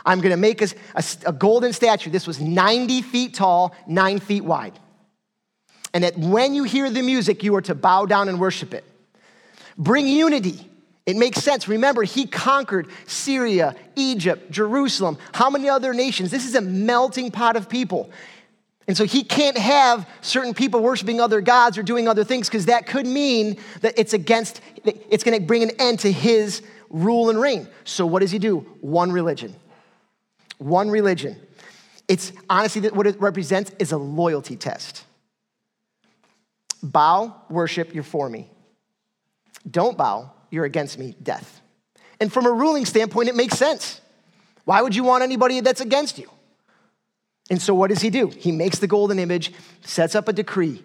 I'm 0.06 0.20
going 0.20 0.32
to 0.32 0.38
make 0.38 0.62
a, 0.62 0.68
a, 0.94 1.04
a, 1.26 1.34
golden 1.34 1.74
statue. 1.74 2.12
This 2.12 2.28
was 2.28 2.40
90 2.40 3.02
feet 3.02 3.34
tall, 3.34 3.76
nine 3.88 4.20
feet 4.20 4.44
wide. 4.44 4.78
And 5.94 6.04
that 6.04 6.18
when 6.18 6.54
you 6.54 6.64
hear 6.64 6.90
the 6.90 7.02
music, 7.02 7.42
you 7.42 7.56
are 7.56 7.62
to 7.64 7.74
bow 7.74 8.06
down 8.06 8.30
and 8.30 8.40
worship 8.40 8.74
it. 8.74 8.84
Bring 9.78 10.08
unity. 10.08 10.70
It 11.06 11.16
makes 11.16 11.40
sense. 11.40 11.68
Remember, 11.68 12.04
he 12.04 12.26
conquered 12.26 12.88
Syria, 13.06 13.76
Egypt, 13.96 14.52
Jerusalem. 14.52 15.18
How 15.34 15.50
many 15.50 15.70
other 15.70 15.94
nations? 15.94 16.32
This 16.32 16.46
is 16.46 16.56
a 16.56 16.62
melting 16.62 17.32
pot 17.32 17.56
of 17.56 17.70
people. 17.70 18.10
And 18.88 18.96
so 18.96 19.04
he 19.04 19.24
can't 19.24 19.58
have 19.58 20.08
certain 20.22 20.54
people 20.54 20.80
worshiping 20.80 21.20
other 21.20 21.42
gods 21.42 21.78
or 21.78 21.84
doing 21.84 22.08
other 22.08 22.24
things 22.24 22.48
because 22.48 22.68
that 22.68 22.86
could 22.86 23.08
mean 23.08 23.58
that 23.82 23.96
it's 23.98 24.14
against, 24.14 24.62
it's 24.84 25.24
going 25.24 25.40
to 25.40 25.46
bring 25.46 25.64
an 25.64 25.72
end 25.80 26.00
to 26.02 26.12
his 26.12 26.62
rule 26.90 27.30
and 27.30 27.40
reign. 27.40 27.68
So 27.84 28.06
what 28.06 28.20
does 28.20 28.32
he 28.32 28.40
do? 28.40 28.60
One 28.82 29.12
religion. 29.12 29.56
One 30.60 30.90
religion. 30.90 31.36
It's 32.08 32.32
honestly 32.50 32.88
what 32.90 33.08
it 33.08 33.20
represents 33.20 33.72
is 33.80 33.92
a 33.92 33.98
loyalty 33.98 34.56
test. 34.56 35.04
Bow, 36.84 37.36
worship, 37.50 37.96
you're 37.96 38.04
for 38.04 38.30
me. 38.30 38.50
Don't 39.70 39.98
bow, 39.98 40.32
you're 40.52 40.66
against 40.66 41.00
me, 41.00 41.16
death. 41.24 41.62
And 42.20 42.32
from 42.32 42.46
a 42.46 42.52
ruling 42.52 42.86
standpoint, 42.86 43.30
it 43.30 43.36
makes 43.36 43.58
sense. 43.58 44.00
Why 44.64 44.84
would 44.84 44.96
you 44.96 45.04
want 45.04 45.24
anybody 45.24 45.62
that's 45.62 45.82
against 45.82 46.20
you? 46.20 46.30
And 47.50 47.62
so, 47.62 47.76
what 47.76 47.90
does 47.90 48.02
he 48.02 48.10
do? 48.10 48.28
He 48.28 48.52
makes 48.52 48.80
the 48.80 48.88
golden 48.88 49.20
image, 49.20 49.54
sets 49.82 50.16
up 50.16 50.28
a 50.28 50.34
decree. 50.34 50.82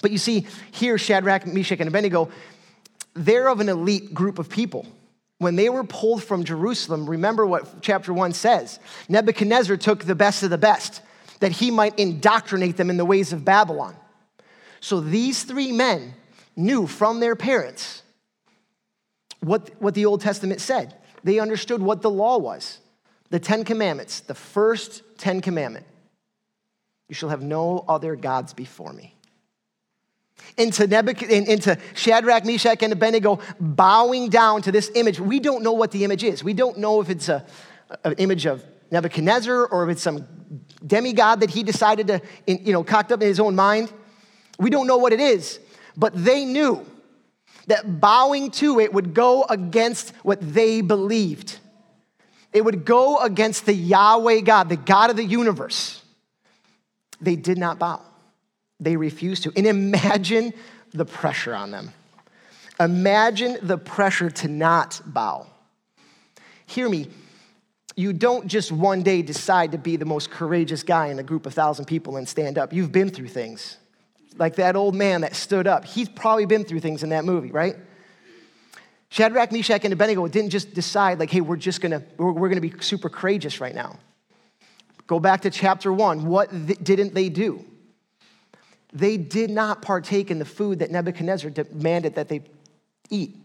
But 0.00 0.10
you 0.10 0.18
see, 0.18 0.46
here, 0.70 0.98
Shadrach, 0.98 1.46
Meshach, 1.46 1.80
and 1.80 1.88
Abednego, 1.88 2.30
they're 3.14 3.48
of 3.48 3.60
an 3.60 3.68
elite 3.68 4.14
group 4.14 4.38
of 4.38 4.48
people. 4.48 4.86
When 5.38 5.56
they 5.56 5.68
were 5.68 5.84
pulled 5.84 6.22
from 6.22 6.44
Jerusalem, 6.44 7.08
remember 7.10 7.44
what 7.44 7.82
chapter 7.82 8.12
1 8.12 8.32
says 8.32 8.78
Nebuchadnezzar 9.08 9.76
took 9.76 10.04
the 10.04 10.14
best 10.14 10.42
of 10.42 10.50
the 10.50 10.58
best, 10.58 11.02
that 11.40 11.52
he 11.52 11.70
might 11.70 11.98
indoctrinate 11.98 12.76
them 12.76 12.90
in 12.90 12.96
the 12.96 13.04
ways 13.04 13.32
of 13.32 13.44
Babylon. 13.44 13.96
So 14.80 15.00
these 15.00 15.42
three 15.42 15.72
men 15.72 16.14
knew 16.54 16.86
from 16.86 17.18
their 17.18 17.34
parents 17.34 18.02
what, 19.40 19.70
what 19.80 19.94
the 19.94 20.06
Old 20.06 20.20
Testament 20.20 20.60
said. 20.60 20.94
They 21.24 21.38
understood 21.38 21.82
what 21.82 22.02
the 22.02 22.10
law 22.10 22.38
was 22.38 22.78
the 23.32 23.40
Ten 23.40 23.64
Commandments, 23.64 24.20
the 24.20 24.34
first 24.34 25.02
Ten 25.16 25.40
Commandment. 25.40 25.86
You 27.08 27.14
shall 27.14 27.30
have 27.30 27.40
no 27.40 27.82
other 27.88 28.14
gods 28.14 28.52
before 28.52 28.92
me. 28.92 29.16
Into, 30.58 30.86
Nebuchadnezzar, 30.86 31.50
into 31.50 31.78
Shadrach, 31.94 32.44
Meshach, 32.44 32.82
and 32.82 32.92
Abednego 32.92 33.40
bowing 33.58 34.28
down 34.28 34.60
to 34.62 34.72
this 34.72 34.90
image. 34.94 35.18
We 35.18 35.40
don't 35.40 35.62
know 35.62 35.72
what 35.72 35.92
the 35.92 36.04
image 36.04 36.22
is. 36.24 36.44
We 36.44 36.52
don't 36.52 36.76
know 36.76 37.00
if 37.00 37.08
it's 37.08 37.30
a, 37.30 37.46
an 38.04 38.12
image 38.18 38.44
of 38.44 38.62
Nebuchadnezzar 38.90 39.66
or 39.66 39.84
if 39.84 39.92
it's 39.92 40.02
some 40.02 40.28
demigod 40.86 41.40
that 41.40 41.48
he 41.48 41.62
decided 41.62 42.08
to, 42.08 42.20
you 42.46 42.74
know, 42.74 42.84
cocked 42.84 43.12
up 43.12 43.22
in 43.22 43.28
his 43.28 43.40
own 43.40 43.56
mind. 43.56 43.90
We 44.58 44.68
don't 44.68 44.86
know 44.86 44.98
what 44.98 45.14
it 45.14 45.20
is, 45.20 45.58
but 45.96 46.12
they 46.14 46.44
knew 46.44 46.84
that 47.68 47.98
bowing 47.98 48.50
to 48.50 48.78
it 48.78 48.92
would 48.92 49.14
go 49.14 49.44
against 49.48 50.10
what 50.22 50.38
they 50.42 50.82
believed. 50.82 51.60
It 52.52 52.64
would 52.64 52.84
go 52.84 53.18
against 53.18 53.66
the 53.66 53.74
Yahweh 53.74 54.40
God, 54.40 54.68
the 54.68 54.76
God 54.76 55.10
of 55.10 55.16
the 55.16 55.24
universe. 55.24 56.02
They 57.20 57.36
did 57.36 57.58
not 57.58 57.78
bow. 57.78 58.02
They 58.80 58.96
refused 58.96 59.44
to. 59.44 59.52
And 59.56 59.66
imagine 59.66 60.52
the 60.92 61.04
pressure 61.04 61.54
on 61.54 61.70
them. 61.70 61.92
Imagine 62.80 63.58
the 63.62 63.78
pressure 63.78 64.30
to 64.30 64.48
not 64.48 65.00
bow. 65.06 65.46
Hear 66.66 66.88
me, 66.88 67.08
you 67.96 68.12
don't 68.12 68.46
just 68.46 68.72
one 68.72 69.02
day 69.02 69.22
decide 69.22 69.72
to 69.72 69.78
be 69.78 69.96
the 69.96 70.04
most 70.04 70.30
courageous 70.30 70.82
guy 70.82 71.08
in 71.08 71.18
a 71.18 71.22
group 71.22 71.46
of 71.46 71.54
thousand 71.54 71.84
people 71.84 72.16
and 72.16 72.28
stand 72.28 72.58
up. 72.58 72.72
You've 72.72 72.92
been 72.92 73.10
through 73.10 73.28
things. 73.28 73.76
Like 74.38 74.56
that 74.56 74.76
old 74.76 74.94
man 74.94 75.20
that 75.20 75.36
stood 75.36 75.66
up. 75.66 75.84
He's 75.84 76.08
probably 76.08 76.46
been 76.46 76.64
through 76.64 76.80
things 76.80 77.02
in 77.02 77.10
that 77.10 77.24
movie, 77.24 77.50
right? 77.50 77.76
Shadrach, 79.12 79.52
Meshach, 79.52 79.84
and 79.84 79.92
Abednego 79.92 80.26
didn't 80.26 80.48
just 80.48 80.72
decide, 80.72 81.18
like, 81.18 81.28
hey, 81.28 81.42
we're 81.42 81.56
just 81.56 81.82
gonna, 81.82 82.02
we're, 82.16 82.32
we're 82.32 82.48
gonna 82.48 82.62
be 82.62 82.72
super 82.80 83.10
courageous 83.10 83.60
right 83.60 83.74
now. 83.74 83.98
Go 85.06 85.20
back 85.20 85.42
to 85.42 85.50
chapter 85.50 85.92
one. 85.92 86.24
What 86.24 86.50
th- 86.50 86.78
didn't 86.82 87.12
they 87.12 87.28
do? 87.28 87.62
They 88.94 89.18
did 89.18 89.50
not 89.50 89.82
partake 89.82 90.30
in 90.30 90.38
the 90.38 90.46
food 90.46 90.78
that 90.78 90.90
Nebuchadnezzar 90.90 91.50
demanded 91.50 92.14
that 92.14 92.30
they 92.30 92.40
eat. 93.10 93.36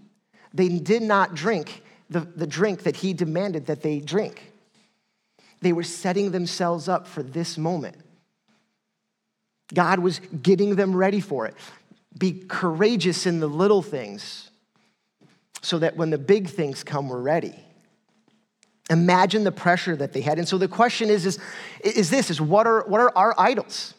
They 0.54 0.70
did 0.70 1.02
not 1.02 1.36
drink 1.36 1.84
the, 2.10 2.22
the 2.22 2.48
drink 2.48 2.84
that 2.84 2.96
he 2.96 3.12
demanded 3.12 3.66
that 3.66 3.82
they 3.82 4.00
drink. 4.00 4.54
They 5.60 5.74
were 5.74 5.84
setting 5.84 6.32
themselves 6.32 6.88
up 6.88 7.08
for 7.08 7.22
this 7.22 7.58
moment. 7.58 7.98
God 9.74 10.00
was 10.00 10.20
getting 10.42 10.78
them 10.78 10.96
ready 10.96 11.20
for 11.20 11.46
it. 11.46 11.56
Be 12.18 12.46
courageous 12.48 13.26
in 13.26 13.42
the 13.42 13.48
little 13.48 13.82
things 13.82 14.47
so 15.62 15.80
that 15.80 15.96
when 15.96 16.10
the 16.10 16.18
big 16.18 16.50
things 16.50 16.84
come, 16.84 17.10
we're 17.10 17.22
ready. 17.22 17.56
Imagine 18.90 19.44
the 19.44 19.52
pressure 19.52 19.96
that 19.96 20.14
they 20.14 20.22
had. 20.22 20.38
And 20.38 20.48
so 20.48 20.58
the 20.58 20.68
question 20.68 21.10
is, 21.10 21.26
is, 21.26 21.40
is 21.84 22.10
this, 22.10 22.30
is 22.30 22.40
what 22.40 22.68
are, 22.68 22.86
what 22.88 23.02
are 23.02 23.12
our 23.16 23.36
idols? 23.38 23.94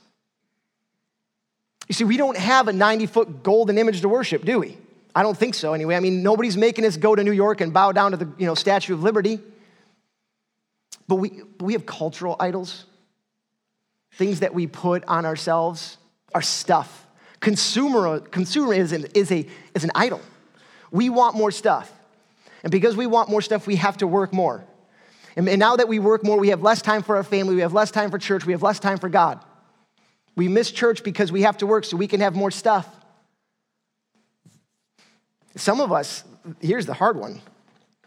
You 1.88 1.94
see, 1.94 2.04
we 2.04 2.16
don't 2.16 2.36
have 2.36 2.68
a 2.68 2.72
90 2.72 3.06
foot 3.06 3.42
golden 3.42 3.76
image 3.78 4.00
to 4.02 4.08
worship, 4.08 4.44
do 4.44 4.60
we? 4.60 4.78
I 5.14 5.22
don't 5.22 5.36
think 5.36 5.54
so 5.54 5.72
anyway. 5.72 5.96
I 5.96 6.00
mean, 6.00 6.22
nobody's 6.22 6.56
making 6.56 6.84
us 6.84 6.96
go 6.96 7.14
to 7.14 7.24
New 7.24 7.32
York 7.32 7.60
and 7.60 7.72
bow 7.72 7.92
down 7.92 8.12
to 8.12 8.16
the 8.16 8.28
you 8.38 8.46
know, 8.46 8.54
Statue 8.54 8.94
of 8.94 9.02
Liberty. 9.02 9.40
But 11.06 11.16
we, 11.16 11.30
but 11.30 11.64
we 11.64 11.72
have 11.72 11.86
cultural 11.86 12.36
idols, 12.38 12.84
things 14.12 14.40
that 14.40 14.54
we 14.54 14.66
put 14.66 15.04
on 15.06 15.24
ourselves, 15.24 15.96
our 16.34 16.42
stuff. 16.42 17.06
Consumer, 17.40 18.20
consumerism 18.20 19.10
is, 19.14 19.32
a, 19.32 19.46
is 19.74 19.84
an 19.84 19.90
idol. 19.94 20.20
We 20.90 21.08
want 21.10 21.36
more 21.36 21.50
stuff. 21.50 21.92
And 22.62 22.72
because 22.72 22.96
we 22.96 23.06
want 23.06 23.28
more 23.28 23.42
stuff, 23.42 23.66
we 23.66 23.76
have 23.76 23.98
to 23.98 24.06
work 24.06 24.32
more. 24.32 24.64
And 25.36 25.58
now 25.58 25.76
that 25.76 25.86
we 25.86 26.00
work 26.00 26.24
more, 26.24 26.36
we 26.38 26.48
have 26.48 26.62
less 26.62 26.82
time 26.82 27.02
for 27.02 27.16
our 27.16 27.22
family, 27.22 27.54
we 27.54 27.60
have 27.60 27.72
less 27.72 27.92
time 27.92 28.10
for 28.10 28.18
church, 28.18 28.44
we 28.44 28.52
have 28.52 28.62
less 28.62 28.80
time 28.80 28.98
for 28.98 29.08
God. 29.08 29.40
We 30.34 30.48
miss 30.48 30.70
church 30.70 31.04
because 31.04 31.30
we 31.30 31.42
have 31.42 31.58
to 31.58 31.66
work 31.66 31.84
so 31.84 31.96
we 31.96 32.08
can 32.08 32.20
have 32.20 32.34
more 32.34 32.50
stuff. 32.50 32.88
Some 35.56 35.80
of 35.80 35.92
us, 35.92 36.24
here's 36.60 36.86
the 36.86 36.94
hard 36.94 37.16
one. 37.16 37.40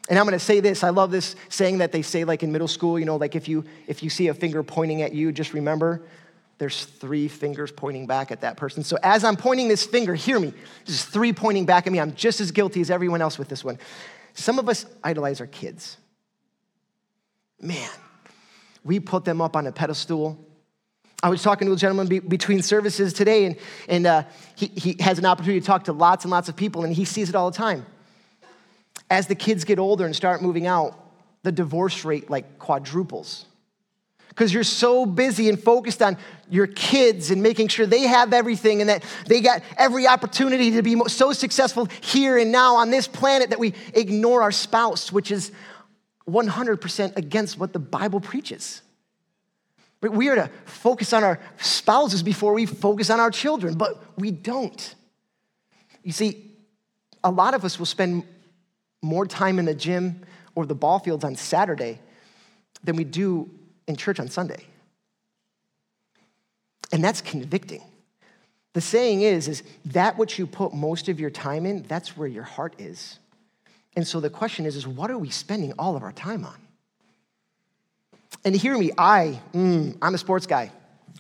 And 0.10 0.20
I'm 0.20 0.26
going 0.26 0.38
to 0.38 0.44
say 0.44 0.60
this. 0.60 0.84
I 0.84 0.90
love 0.90 1.12
this 1.12 1.36
saying 1.50 1.78
that 1.78 1.92
they 1.92 2.02
say 2.02 2.26
like 2.26 2.44
in 2.44 2.52
middle 2.52 2.68
school, 2.68 3.00
you 3.00 3.06
know, 3.06 3.16
like 3.16 3.36
if 3.36 3.48
you 3.48 3.64
if 3.88 4.04
you 4.04 4.10
see 4.10 4.28
a 4.28 4.34
finger 4.34 4.64
pointing 4.64 5.02
at 5.02 5.14
you, 5.14 5.32
just 5.32 5.54
remember 5.54 6.02
there's 6.62 6.86
three 6.86 7.28
fingers 7.28 7.72
pointing 7.72 8.06
back 8.06 8.30
at 8.30 8.42
that 8.42 8.56
person. 8.56 8.84
So 8.84 8.96
as 9.02 9.24
I'm 9.24 9.36
pointing 9.36 9.68
this 9.68 9.84
finger, 9.84 10.14
hear 10.14 10.40
me. 10.40 10.54
There's 10.86 11.04
three 11.04 11.34
pointing 11.34 11.66
back 11.66 11.88
at 11.88 11.92
me. 11.92 12.00
I'm 12.00 12.14
just 12.14 12.40
as 12.40 12.52
guilty 12.52 12.82
as 12.82 12.92
everyone 12.92 13.20
else 13.20 13.40
with 13.40 13.48
this 13.48 13.64
one. 13.64 13.80
Some 14.36 14.60
of 14.60 14.70
us 14.70 14.86
idolize 15.04 15.42
our 15.42 15.48
kids. 15.48 15.98
Man, 17.60 17.90
we 18.84 19.00
put 19.00 19.26
them 19.26 19.42
up 19.42 19.56
on 19.56 19.66
a 19.66 19.72
pedestal. 19.72 20.38
I 21.24 21.30
was 21.30 21.42
talking 21.42 21.68
to 21.68 21.74
a 21.74 21.76
gentleman 21.76 22.06
be, 22.06 22.20
between 22.20 22.62
services 22.62 23.12
today, 23.12 23.46
and, 23.46 23.56
and 23.90 24.06
uh, 24.06 24.24
he, 24.56 24.68
he 24.68 24.98
has 25.00 25.18
an 25.18 25.26
opportunity 25.26 25.62
to 25.62 25.66
talk 25.66 25.86
to 25.86 25.94
lots 25.94 26.26
and 26.26 26.32
lots 26.32 26.48
of 26.48 26.56
people, 26.56 26.84
and 26.84 26.94
he 26.94 27.06
sees 27.06 27.28
it 27.28 27.34
all 27.34 27.50
the 27.50 27.58
time. 27.58 27.88
As 29.10 29.26
the 29.26 29.34
kids 29.34 29.64
get 29.64 29.80
older 29.80 30.06
and 30.06 30.16
start 30.16 30.44
moving 30.44 30.68
out, 30.68 30.96
the 31.42 31.52
divorce 31.52 32.06
rate 32.06 32.30
like 32.30 32.60
quadruples 32.60 33.48
because 34.32 34.54
you're 34.54 34.64
so 34.64 35.06
busy 35.06 35.50
and 35.50 35.62
focused 35.62 36.02
on 36.02 36.18
your 36.50 36.66
kids 36.66 37.32
and 37.32 37.44
making 37.44 37.68
sure 37.68 37.86
they 37.86 38.04
have 38.04 38.32
everything 38.32 38.80
and 38.80 38.90
that 38.90 39.04
they 39.26 39.42
got 39.42 39.62
every 39.78 40.08
opportunity 40.08 40.72
to 40.72 40.82
be 40.82 40.98
so 41.08 41.34
successful 41.34 41.86
here 42.00 42.38
and 42.38 42.50
now 42.50 42.78
on 42.78 42.92
this 42.92 43.10
planet 43.10 43.50
that 43.50 43.60
we 43.60 43.74
ignore 43.94 44.42
our 44.42 44.52
spouse, 44.54 45.12
which 45.12 45.32
is 45.32 45.52
100% 46.30 47.18
against 47.18 47.60
what 47.60 47.74
the 47.74 47.80
Bible 47.80 48.22
preaches. 48.22 48.82
We 50.02 50.30
are 50.30 50.36
to 50.36 50.50
focus 50.64 51.12
on 51.12 51.26
our 51.26 51.38
spouses 51.58 52.24
before 52.24 52.54
we 52.54 52.66
focus 52.66 53.10
on 53.10 53.20
our 53.20 53.32
children, 53.32 53.78
but 53.78 54.02
we 54.18 54.32
don't. 54.32 54.96
You 56.04 56.14
see, 56.14 56.54
a 57.22 57.30
lot 57.30 57.54
of 57.54 57.66
us 57.66 57.78
will 57.78 57.86
spend 57.86 58.24
more 59.02 59.28
time 59.28 59.60
in 59.60 59.66
the 59.66 59.76
gym 59.76 60.22
or 60.56 60.66
the 60.66 60.74
ball 60.74 61.00
fields 61.00 61.26
on 61.26 61.36
Saturday 61.36 62.00
than 62.82 62.96
we 62.96 63.04
do 63.04 63.50
in 63.92 63.96
church 63.96 64.20
on 64.20 64.28
Sunday. 64.28 64.66
And 66.92 67.04
that's 67.04 67.22
convicting. 67.22 67.84
The 68.74 68.82
saying 68.82 69.22
is, 69.22 69.48
is 69.48 69.64
that 69.86 70.18
what 70.18 70.40
you 70.40 70.48
put 70.48 70.74
most 70.74 71.10
of 71.10 71.20
your 71.20 71.30
time 71.30 71.66
in, 71.66 71.84
that's 71.84 72.18
where 72.18 72.28
your 72.28 72.44
heart 72.44 72.74
is. 72.80 73.20
And 73.96 74.08
so 74.08 74.20
the 74.20 74.30
question 74.30 74.66
is, 74.66 74.76
is 74.76 74.88
what 74.88 75.12
are 75.12 75.18
we 75.18 75.30
spending 75.30 75.74
all 75.78 75.96
of 75.96 76.04
our 76.04 76.14
time 76.14 76.46
on? 76.46 76.56
And 78.44 78.56
hear 78.56 78.78
me, 78.78 78.92
I, 78.98 79.40
mm, 79.54 79.98
I'm 80.02 80.16
a 80.16 80.18
sports 80.18 80.48
guy. 80.48 80.72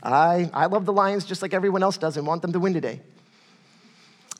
I, 0.01 0.49
I 0.53 0.65
love 0.65 0.85
the 0.85 0.93
Lions 0.93 1.25
just 1.25 1.41
like 1.41 1.53
everyone 1.53 1.83
else 1.83 1.97
does 1.97 2.17
and 2.17 2.25
want 2.25 2.41
them 2.41 2.53
to 2.53 2.59
win 2.59 2.73
today. 2.73 3.01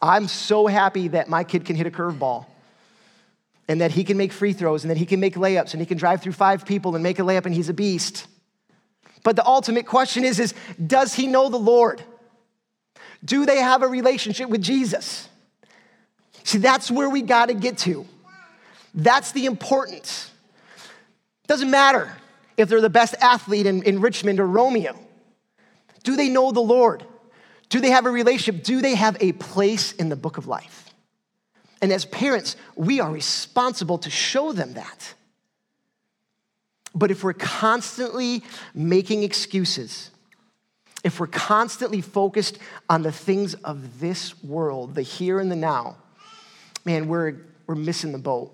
I'm 0.01 0.27
so 0.27 0.65
happy 0.65 1.09
that 1.09 1.29
my 1.29 1.43
kid 1.43 1.65
can 1.65 1.75
hit 1.75 1.85
a 1.85 1.91
curveball 1.91 2.45
and 3.71 3.79
that 3.79 3.91
he 3.91 4.03
can 4.03 4.17
make 4.17 4.33
free 4.33 4.51
throws 4.51 4.83
and 4.83 4.91
that 4.91 4.97
he 4.97 5.05
can 5.05 5.21
make 5.21 5.35
layups 5.35 5.71
and 5.71 5.79
he 5.79 5.85
can 5.85 5.97
drive 5.97 6.21
through 6.21 6.33
five 6.33 6.65
people 6.65 6.93
and 6.93 7.01
make 7.01 7.19
a 7.19 7.21
layup 7.21 7.45
and 7.45 7.55
he's 7.55 7.69
a 7.69 7.73
beast. 7.73 8.27
But 9.23 9.37
the 9.37 9.45
ultimate 9.45 9.85
question 9.85 10.25
is, 10.25 10.41
is 10.41 10.53
does 10.85 11.13
he 11.13 11.25
know 11.25 11.47
the 11.47 11.55
Lord? 11.55 12.03
Do 13.23 13.45
they 13.45 13.61
have 13.61 13.81
a 13.81 13.87
relationship 13.87 14.49
with 14.49 14.61
Jesus? 14.61 15.29
See, 16.43 16.57
that's 16.57 16.91
where 16.91 17.09
we 17.09 17.21
got 17.21 17.45
to 17.45 17.53
get 17.53 17.77
to. 17.79 18.05
That's 18.93 19.31
the 19.31 19.45
importance. 19.45 20.29
Doesn't 21.47 21.71
matter 21.71 22.11
if 22.57 22.67
they're 22.67 22.81
the 22.81 22.89
best 22.89 23.15
athlete 23.21 23.67
in, 23.67 23.83
in 23.83 24.01
Richmond 24.01 24.41
or 24.41 24.47
Romeo. 24.47 24.99
Do 26.03 26.17
they 26.17 26.27
know 26.27 26.51
the 26.51 26.59
Lord? 26.59 27.05
Do 27.69 27.79
they 27.79 27.91
have 27.91 28.05
a 28.05 28.11
relationship? 28.11 28.65
Do 28.65 28.81
they 28.81 28.95
have 28.95 29.15
a 29.21 29.31
place 29.31 29.93
in 29.93 30.09
the 30.09 30.17
book 30.17 30.37
of 30.37 30.45
life? 30.45 30.90
And 31.81 31.91
as 31.91 32.05
parents, 32.05 32.55
we 32.75 32.99
are 32.99 33.11
responsible 33.11 33.97
to 33.99 34.09
show 34.09 34.53
them 34.53 34.73
that. 34.73 35.13
But 36.93 37.09
if 37.09 37.23
we're 37.23 37.33
constantly 37.33 38.43
making 38.75 39.23
excuses, 39.23 40.11
if 41.03 41.19
we're 41.19 41.27
constantly 41.27 42.01
focused 42.01 42.59
on 42.89 43.01
the 43.01 43.11
things 43.11 43.55
of 43.55 43.99
this 43.99 44.43
world, 44.43 44.93
the 44.93 45.01
here 45.01 45.39
and 45.39 45.51
the 45.51 45.55
now, 45.55 45.97
man, 46.85 47.07
we're, 47.07 47.37
we're 47.65 47.75
missing 47.75 48.11
the 48.11 48.19
boat. 48.19 48.53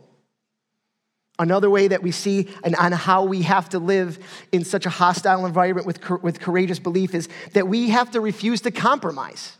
Another 1.39 1.69
way 1.69 1.87
that 1.87 2.01
we 2.01 2.11
see 2.11 2.47
and 2.63 2.75
on 2.77 2.91
how 2.91 3.25
we 3.25 3.43
have 3.43 3.69
to 3.69 3.79
live 3.79 4.17
in 4.51 4.63
such 4.63 4.85
a 4.85 4.89
hostile 4.89 5.45
environment 5.45 5.85
with, 5.85 6.09
with 6.23 6.39
courageous 6.39 6.79
belief 6.79 7.13
is 7.13 7.29
that 7.53 7.67
we 7.67 7.89
have 7.89 8.11
to 8.11 8.21
refuse 8.21 8.61
to 8.61 8.71
compromise. 8.71 9.57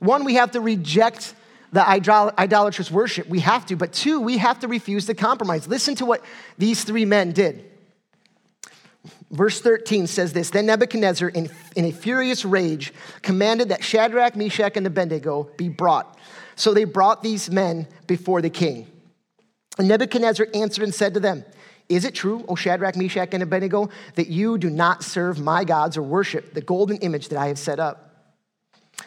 One, 0.00 0.24
we 0.24 0.34
have 0.34 0.52
to 0.52 0.60
reject 0.60 1.34
the 1.72 1.86
idolatrous 1.86 2.90
worship. 2.90 3.28
We 3.28 3.40
have 3.40 3.66
to. 3.66 3.76
But 3.76 3.92
two, 3.92 4.20
we 4.20 4.38
have 4.38 4.60
to 4.60 4.68
refuse 4.68 5.06
to 5.06 5.14
compromise. 5.14 5.68
Listen 5.68 5.94
to 5.96 6.06
what 6.06 6.24
these 6.56 6.84
three 6.84 7.04
men 7.04 7.32
did. 7.32 7.64
Verse 9.30 9.60
13 9.60 10.06
says 10.06 10.32
this 10.32 10.50
Then 10.50 10.66
Nebuchadnezzar, 10.66 11.28
in, 11.28 11.50
in 11.76 11.84
a 11.84 11.92
furious 11.92 12.44
rage, 12.44 12.92
commanded 13.22 13.68
that 13.68 13.84
Shadrach, 13.84 14.36
Meshach, 14.36 14.76
and 14.76 14.86
Abednego 14.86 15.50
be 15.56 15.68
brought. 15.68 16.18
So 16.56 16.74
they 16.74 16.84
brought 16.84 17.22
these 17.22 17.50
men 17.50 17.86
before 18.06 18.42
the 18.42 18.50
king. 18.50 18.86
And 19.78 19.86
Nebuchadnezzar 19.86 20.48
answered 20.54 20.84
and 20.84 20.94
said 20.94 21.14
to 21.14 21.20
them, 21.20 21.44
Is 21.88 22.04
it 22.04 22.14
true, 22.14 22.44
O 22.48 22.56
Shadrach, 22.56 22.96
Meshach, 22.96 23.28
and 23.32 23.42
Abednego, 23.42 23.90
that 24.14 24.28
you 24.28 24.58
do 24.58 24.70
not 24.70 25.04
serve 25.04 25.38
my 25.38 25.62
gods 25.62 25.96
or 25.96 26.02
worship 26.02 26.54
the 26.54 26.62
golden 26.62 26.96
image 26.98 27.28
that 27.28 27.38
I 27.38 27.48
have 27.48 27.58
set 27.58 27.78
up? 27.78 28.07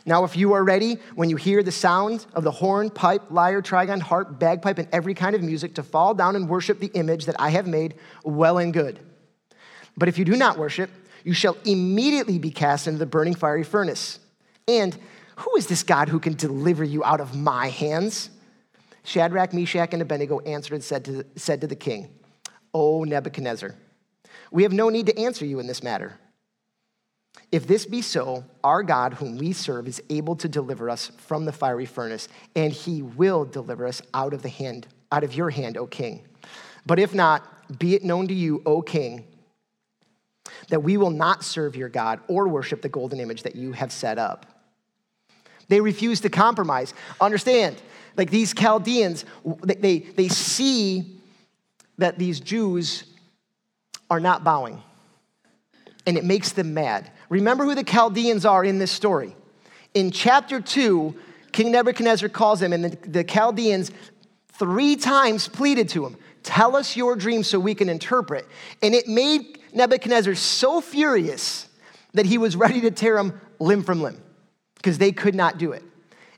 Now, 0.06 0.24
if 0.24 0.36
you 0.36 0.54
are 0.54 0.64
ready, 0.64 0.98
when 1.16 1.30
you 1.30 1.36
hear 1.36 1.62
the 1.62 1.72
sound 1.72 2.26
of 2.34 2.44
the 2.44 2.52
horn, 2.52 2.90
pipe, 2.90 3.24
lyre, 3.30 3.62
trigon, 3.62 4.02
harp, 4.02 4.40
bagpipe, 4.40 4.80
and 4.80 4.88
every 4.92 5.14
kind 5.14 5.36
of 5.36 5.44
music, 5.44 5.76
to 5.76 5.84
fall 5.84 6.14
down 6.14 6.36
and 6.36 6.50
worship 6.50 6.80
the 6.80 6.92
image 6.94 7.26
that 7.26 7.36
I 7.40 7.50
have 7.50 7.68
made, 7.68 7.96
well 8.24 8.58
and 8.58 8.74
good. 8.74 9.00
But 9.96 10.10
if 10.10 10.18
you 10.18 10.26
do 10.26 10.36
not 10.36 10.58
worship, 10.58 10.90
you 11.24 11.34
shall 11.34 11.56
immediately 11.66 12.40
be 12.40 12.50
cast 12.50 12.88
into 12.88 13.00
the 13.00 13.06
burning 13.06 13.36
fiery 13.36 13.64
furnace. 13.64 14.20
And 14.68 14.98
who 15.36 15.56
is 15.56 15.68
this 15.68 15.84
God 15.84 16.10
who 16.10 16.20
can 16.20 16.34
deliver 16.34 16.84
you 16.84 17.04
out 17.04 17.22
of 17.22 17.36
my 17.36 17.68
hands? 17.68 18.30
Shadrach, 19.04 19.54
Meshach, 19.54 19.94
and 19.94 20.02
Abednego 20.02 20.40
answered 20.40 20.76
and 20.76 20.84
said 20.84 21.06
to, 21.06 21.26
said 21.36 21.62
to 21.62 21.68
the 21.68 21.76
king, 21.76 22.10
O 22.74 23.04
Nebuchadnezzar, 23.04 23.76
we 24.52 24.64
have 24.64 24.74
no 24.74 24.90
need 24.90 25.08
to 25.08 25.20
answer 25.20 25.46
you 25.46 25.60
in 25.60 25.68
this 25.68 25.84
matter. 25.84 26.18
If 27.52 27.68
this 27.68 27.86
be 27.86 28.02
so, 28.02 28.46
our 28.64 28.82
God, 28.82 29.16
whom 29.16 29.38
we 29.38 29.52
serve, 29.54 29.88
is 29.88 30.02
able 30.10 30.36
to 30.38 30.48
deliver 30.48 30.90
us 30.90 31.12
from 31.18 31.46
the 31.46 31.52
fiery 31.52 31.86
furnace, 31.86 32.28
and 32.56 32.72
he 32.72 33.02
will 33.02 33.46
deliver 33.46 33.86
us 33.86 34.02
out 34.14 34.34
of 34.34 34.42
the 34.42 34.50
hand, 34.50 34.88
out 35.12 35.24
of 35.24 35.34
your 35.34 35.50
hand, 35.50 35.78
O 35.78 35.86
king. 35.86 36.22
But 36.86 37.00
if 37.00 37.14
not, 37.14 37.80
be 37.80 37.94
it 37.94 38.04
known 38.04 38.28
to 38.28 38.34
you, 38.34 38.62
O 38.66 38.82
king, 38.82 39.26
that 40.70 40.82
we 40.82 40.98
will 40.98 41.10
not 41.10 41.44
serve 41.44 41.76
your 41.76 41.90
God 41.90 42.20
or 42.28 42.48
worship 42.48 42.82
the 42.82 42.90
golden 42.90 43.20
image 43.20 43.44
that 43.44 43.56
you 43.56 43.74
have 43.74 43.92
set 43.92 44.18
up. 44.18 44.46
They 45.68 45.82
refuse 45.82 46.22
to 46.22 46.30
compromise. 46.30 46.94
Understand, 47.20 47.82
like 48.18 48.30
these 48.30 48.54
Chaldeans, 48.54 49.26
they, 49.64 50.00
they 50.00 50.28
see 50.28 51.22
that 51.98 52.18
these 52.18 52.40
Jews 52.40 53.06
are 54.10 54.20
not 54.20 54.44
bowing, 54.44 54.82
and 56.06 56.18
it 56.18 56.26
makes 56.26 56.52
them 56.52 56.74
mad. 56.74 57.10
Remember 57.32 57.64
who 57.64 57.76
the 57.76 57.84
Chaldeans 57.86 58.46
are 58.46 58.66
in 58.66 58.78
this 58.78 58.92
story. 58.92 59.38
In 59.94 60.12
chapter 60.12 60.60
2, 60.60 61.16
King 61.54 61.72
Nebuchadnezzar 61.72 62.28
calls 62.28 62.60
them, 62.60 62.74
and 62.74 62.84
the, 62.84 63.10
the 63.10 63.24
Chaldeans 63.24 63.90
three 64.52 64.98
times 64.98 65.48
pleaded 65.48 65.88
to 65.90 66.06
him, 66.06 66.18
Tell 66.44 66.76
us 66.76 66.98
your 66.98 67.16
dream 67.16 67.44
so 67.44 67.58
we 67.58 67.74
can 67.74 67.88
interpret. 67.88 68.46
And 68.84 68.94
it 68.94 69.08
made 69.08 69.60
Nebuchadnezzar 69.74 70.36
so 70.36 70.82
furious 70.82 71.70
that 72.14 72.26
he 72.26 72.38
was 72.38 72.58
ready 72.58 72.82
to 72.82 72.92
tear 72.92 73.18
him 73.18 73.40
limb 73.60 73.84
from 73.84 74.02
limb 74.02 74.22
because 74.76 74.98
they 74.98 75.14
could 75.14 75.36
not 75.36 75.58
do 75.58 75.72
it. 75.72 75.84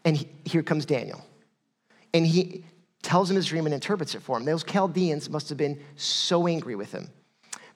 And 0.06 0.18
he, 0.18 0.28
here 0.46 0.62
comes 0.62 0.86
Daniel. 0.86 1.26
And 2.14 2.28
he 2.28 2.66
tells 3.02 3.32
him 3.32 3.36
his 3.36 3.48
dream 3.48 3.66
and 3.66 3.74
interprets 3.74 4.14
it 4.14 4.22
for 4.22 4.38
him. 4.38 4.46
Those 4.46 4.64
Chaldeans 4.64 5.28
must 5.32 5.50
have 5.50 5.58
been 5.58 5.82
so 5.96 6.46
angry 6.46 6.76
with 6.76 6.92
him 6.92 7.10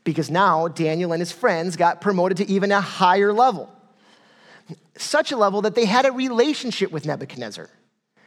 because 0.07 0.31
now 0.31 0.69
Daniel 0.69 1.11
and 1.11 1.19
his 1.19 1.33
friends 1.33 1.75
got 1.75 1.99
promoted 1.99 2.37
to 2.37 2.49
even 2.49 2.71
a 2.71 2.79
higher 2.79 3.33
level. 3.33 3.69
Such 4.95 5.33
a 5.33 5.37
level 5.37 5.63
that 5.63 5.75
they 5.75 5.83
had 5.83 6.05
a 6.05 6.13
relationship 6.13 6.93
with 6.93 7.05
Nebuchadnezzar. 7.05 7.69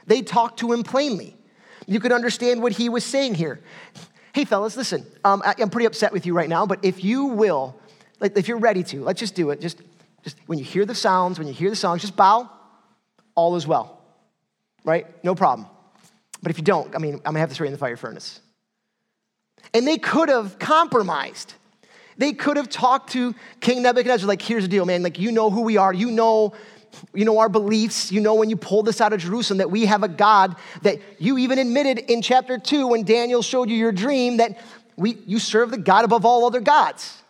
They 0.06 0.20
talked 0.20 0.58
to 0.58 0.72
him 0.74 0.82
plainly. 0.82 1.38
You 1.86 1.98
could 1.98 2.12
understand 2.12 2.62
what 2.62 2.72
he 2.72 2.90
was 2.90 3.02
saying 3.02 3.36
here. 3.36 3.60
Hey, 4.34 4.44
fellas, 4.44 4.76
listen, 4.76 5.06
um, 5.24 5.42
I'm 5.42 5.70
pretty 5.70 5.86
upset 5.86 6.12
with 6.12 6.26
you 6.26 6.34
right 6.34 6.50
now, 6.50 6.66
but 6.66 6.80
if 6.84 7.02
you 7.02 7.24
will, 7.24 7.80
like, 8.20 8.36
if 8.36 8.46
you're 8.46 8.58
ready 8.58 8.82
to, 8.82 9.02
let's 9.02 9.18
just 9.18 9.34
do 9.34 9.48
it. 9.48 9.62
Just, 9.62 9.80
just 10.22 10.36
when 10.46 10.58
you 10.58 10.66
hear 10.66 10.84
the 10.84 10.94
sounds, 10.94 11.38
when 11.38 11.48
you 11.48 11.54
hear 11.54 11.70
the 11.70 11.76
songs, 11.76 12.02
just 12.02 12.14
bow. 12.14 12.50
All 13.34 13.56
is 13.56 13.66
well, 13.66 14.02
right? 14.84 15.06
No 15.24 15.34
problem. 15.34 15.66
But 16.42 16.50
if 16.50 16.58
you 16.58 16.64
don't, 16.64 16.94
I 16.94 16.98
mean, 16.98 17.14
I'm 17.14 17.20
gonna 17.22 17.38
have 17.38 17.48
to 17.48 17.54
throw 17.54 17.64
you 17.64 17.68
in 17.68 17.72
the 17.72 17.78
fire 17.78 17.96
furnace. 17.96 18.40
And 19.72 19.86
they 19.86 19.96
could 19.96 20.28
have 20.28 20.58
compromised. 20.58 21.54
They 22.20 22.34
could 22.34 22.58
have 22.58 22.68
talked 22.68 23.12
to 23.12 23.34
King 23.60 23.82
Nebuchadnezzar, 23.82 24.28
like, 24.28 24.42
here's 24.42 24.62
the 24.62 24.68
deal, 24.68 24.84
man. 24.84 25.02
Like, 25.02 25.18
you 25.18 25.32
know 25.32 25.48
who 25.48 25.62
we 25.62 25.78
are. 25.78 25.90
You 25.90 26.10
know, 26.10 26.52
you 27.14 27.24
know 27.24 27.38
our 27.38 27.48
beliefs. 27.48 28.12
You 28.12 28.20
know 28.20 28.34
when 28.34 28.50
you 28.50 28.58
pulled 28.58 28.84
this 28.84 29.00
out 29.00 29.14
of 29.14 29.20
Jerusalem 29.20 29.56
that 29.56 29.70
we 29.70 29.86
have 29.86 30.02
a 30.02 30.08
God 30.08 30.54
that 30.82 30.98
you 31.18 31.38
even 31.38 31.58
admitted 31.58 31.98
in 32.10 32.20
chapter 32.20 32.58
two 32.58 32.88
when 32.88 33.04
Daniel 33.04 33.40
showed 33.40 33.70
you 33.70 33.76
your 33.76 33.90
dream 33.90 34.36
that 34.36 34.60
we, 34.98 35.16
you 35.26 35.38
serve 35.38 35.70
the 35.70 35.78
God 35.78 36.04
above 36.04 36.26
all 36.26 36.44
other 36.44 36.60
gods. 36.60 37.22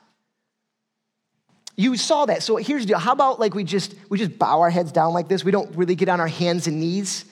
You 1.77 1.97
saw 1.97 2.27
that. 2.27 2.43
So 2.43 2.57
here's 2.57 2.83
the 2.83 2.89
deal. 2.89 2.99
How 2.99 3.13
about 3.13 3.39
like 3.39 3.55
we 3.55 3.63
just 3.63 3.95
we 4.09 4.19
just 4.19 4.41
bow 4.41 4.61
our 4.61 4.71
heads 4.71 4.91
down 4.91 5.13
like 5.13 5.29
this? 5.29 5.45
We 5.45 5.53
don't 5.53 5.73
really 5.77 5.95
get 5.95 6.09
on 6.09 6.19
our 6.19 6.27
hands 6.27 6.67
and 6.67 6.81
knees. 6.81 7.27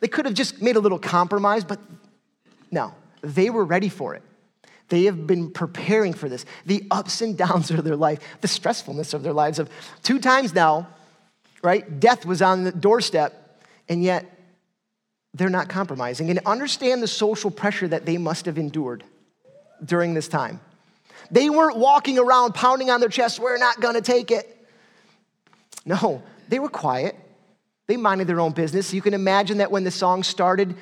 They 0.00 0.08
could 0.08 0.26
have 0.26 0.34
just 0.34 0.60
made 0.60 0.76
a 0.76 0.80
little 0.80 0.98
compromise, 0.98 1.64
but 1.64 1.80
no, 2.70 2.94
they 3.22 3.48
were 3.48 3.64
ready 3.64 3.88
for 3.88 4.14
it. 4.14 4.22
They 4.88 5.04
have 5.04 5.26
been 5.26 5.50
preparing 5.50 6.12
for 6.12 6.28
this. 6.28 6.44
The 6.64 6.86
ups 6.90 7.20
and 7.20 7.36
downs 7.36 7.70
of 7.72 7.84
their 7.84 7.96
life, 7.96 8.20
the 8.40 8.48
stressfulness 8.48 9.14
of 9.14 9.22
their 9.22 9.32
lives 9.32 9.58
of 9.58 9.70
two 10.02 10.18
times 10.18 10.54
now, 10.54 10.88
right? 11.62 11.98
Death 12.00 12.24
was 12.24 12.42
on 12.42 12.64
the 12.64 12.72
doorstep, 12.72 13.60
and 13.88 14.02
yet 14.02 14.32
they're 15.34 15.50
not 15.50 15.68
compromising. 15.68 16.30
And 16.30 16.40
understand 16.46 17.02
the 17.02 17.08
social 17.08 17.50
pressure 17.50 17.88
that 17.88 18.06
they 18.06 18.18
must 18.18 18.46
have 18.46 18.58
endured 18.58 19.04
during 19.84 20.14
this 20.14 20.28
time. 20.28 20.60
They 21.30 21.50
weren't 21.50 21.76
walking 21.76 22.18
around 22.18 22.54
pounding 22.54 22.90
on 22.90 23.00
their 23.00 23.08
chest, 23.08 23.40
we're 23.40 23.58
not 23.58 23.80
gonna 23.80 24.00
take 24.00 24.30
it. 24.30 24.52
No, 25.84 26.22
they 26.48 26.58
were 26.58 26.68
quiet. 26.68 27.16
They 27.86 27.96
minded 27.96 28.26
their 28.26 28.40
own 28.40 28.52
business. 28.52 28.92
You 28.92 29.00
can 29.00 29.14
imagine 29.14 29.58
that 29.58 29.70
when 29.70 29.84
the 29.84 29.92
song 29.92 30.24
started, 30.24 30.74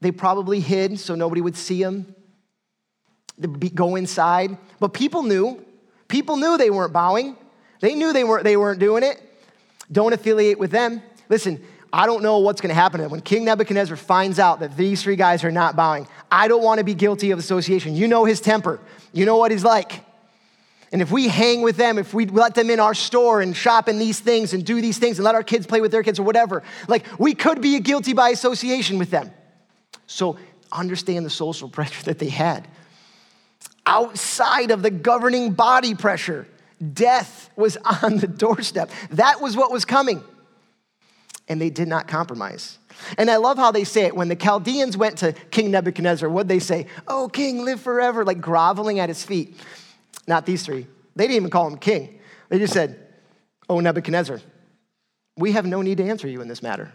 they 0.00 0.10
probably 0.10 0.60
hid 0.60 0.98
so 0.98 1.14
nobody 1.14 1.42
would 1.42 1.56
see 1.56 1.82
them. 1.82 2.14
Go 3.74 3.96
inside. 3.96 4.56
But 4.80 4.94
people 4.94 5.22
knew. 5.22 5.64
People 6.08 6.36
knew 6.36 6.56
they 6.56 6.70
weren't 6.70 6.92
bowing. 6.92 7.36
They 7.80 7.94
knew 7.94 8.12
they 8.12 8.24
weren't, 8.24 8.44
they 8.44 8.56
weren't 8.56 8.80
doing 8.80 9.02
it. 9.02 9.20
Don't 9.90 10.12
affiliate 10.12 10.58
with 10.58 10.70
them. 10.70 11.02
Listen, 11.28 11.62
I 11.92 12.06
don't 12.06 12.22
know 12.22 12.38
what's 12.38 12.60
going 12.60 12.70
to 12.70 12.74
happen 12.74 13.08
when 13.08 13.20
King 13.20 13.44
Nebuchadnezzar 13.44 13.96
finds 13.96 14.38
out 14.38 14.60
that 14.60 14.76
these 14.76 15.02
three 15.02 15.16
guys 15.16 15.44
are 15.44 15.50
not 15.50 15.76
bowing. 15.76 16.06
I 16.30 16.48
don't 16.48 16.62
want 16.62 16.78
to 16.78 16.84
be 16.84 16.94
guilty 16.94 17.30
of 17.30 17.38
association. 17.38 17.94
You 17.94 18.08
know 18.08 18.24
his 18.24 18.40
temper. 18.40 18.80
You 19.12 19.24
know 19.24 19.36
what 19.36 19.50
he's 19.50 19.64
like. 19.64 20.04
And 20.92 21.02
if 21.02 21.10
we 21.10 21.28
hang 21.28 21.62
with 21.62 21.76
them, 21.76 21.98
if 21.98 22.14
we 22.14 22.26
let 22.26 22.54
them 22.54 22.70
in 22.70 22.80
our 22.80 22.94
store 22.94 23.40
and 23.40 23.56
shop 23.56 23.88
in 23.88 23.98
these 23.98 24.20
things 24.20 24.52
and 24.52 24.64
do 24.64 24.80
these 24.80 24.98
things 24.98 25.18
and 25.18 25.24
let 25.24 25.34
our 25.34 25.42
kids 25.42 25.66
play 25.66 25.80
with 25.80 25.90
their 25.90 26.02
kids 26.02 26.18
or 26.18 26.22
whatever, 26.22 26.62
like 26.88 27.04
we 27.18 27.34
could 27.34 27.60
be 27.60 27.78
guilty 27.80 28.12
by 28.12 28.30
association 28.30 28.98
with 28.98 29.10
them. 29.10 29.30
So 30.06 30.38
understand 30.70 31.26
the 31.26 31.30
social 31.30 31.68
pressure 31.68 32.02
that 32.04 32.18
they 32.18 32.28
had. 32.28 32.68
Outside 33.86 34.72
of 34.72 34.82
the 34.82 34.90
governing 34.90 35.52
body 35.52 35.94
pressure, 35.94 36.48
death 36.92 37.50
was 37.56 37.76
on 38.02 38.18
the 38.18 38.26
doorstep. 38.26 38.90
That 39.10 39.40
was 39.40 39.56
what 39.56 39.70
was 39.70 39.84
coming. 39.84 40.22
And 41.48 41.60
they 41.60 41.70
did 41.70 41.86
not 41.86 42.08
compromise. 42.08 42.78
And 43.16 43.30
I 43.30 43.36
love 43.36 43.56
how 43.56 43.70
they 43.70 43.84
say 43.84 44.02
it. 44.02 44.16
When 44.16 44.28
the 44.28 44.34
Chaldeans 44.34 44.96
went 44.96 45.18
to 45.18 45.32
King 45.50 45.70
Nebuchadnezzar, 45.70 46.28
what'd 46.28 46.48
they 46.48 46.58
say? 46.58 46.86
Oh, 47.06 47.28
king, 47.28 47.64
live 47.64 47.80
forever, 47.80 48.24
like 48.24 48.40
groveling 48.40 48.98
at 48.98 49.08
his 49.08 49.22
feet. 49.22 49.56
Not 50.26 50.44
these 50.44 50.64
three. 50.64 50.86
They 51.14 51.24
didn't 51.24 51.36
even 51.36 51.50
call 51.50 51.68
him 51.68 51.78
king. 51.78 52.18
They 52.48 52.58
just 52.58 52.72
said, 52.72 52.98
Oh, 53.68 53.80
Nebuchadnezzar, 53.80 54.40
we 55.36 55.52
have 55.52 55.66
no 55.66 55.82
need 55.82 55.98
to 55.98 56.04
answer 56.04 56.28
you 56.28 56.40
in 56.40 56.48
this 56.48 56.62
matter. 56.62 56.92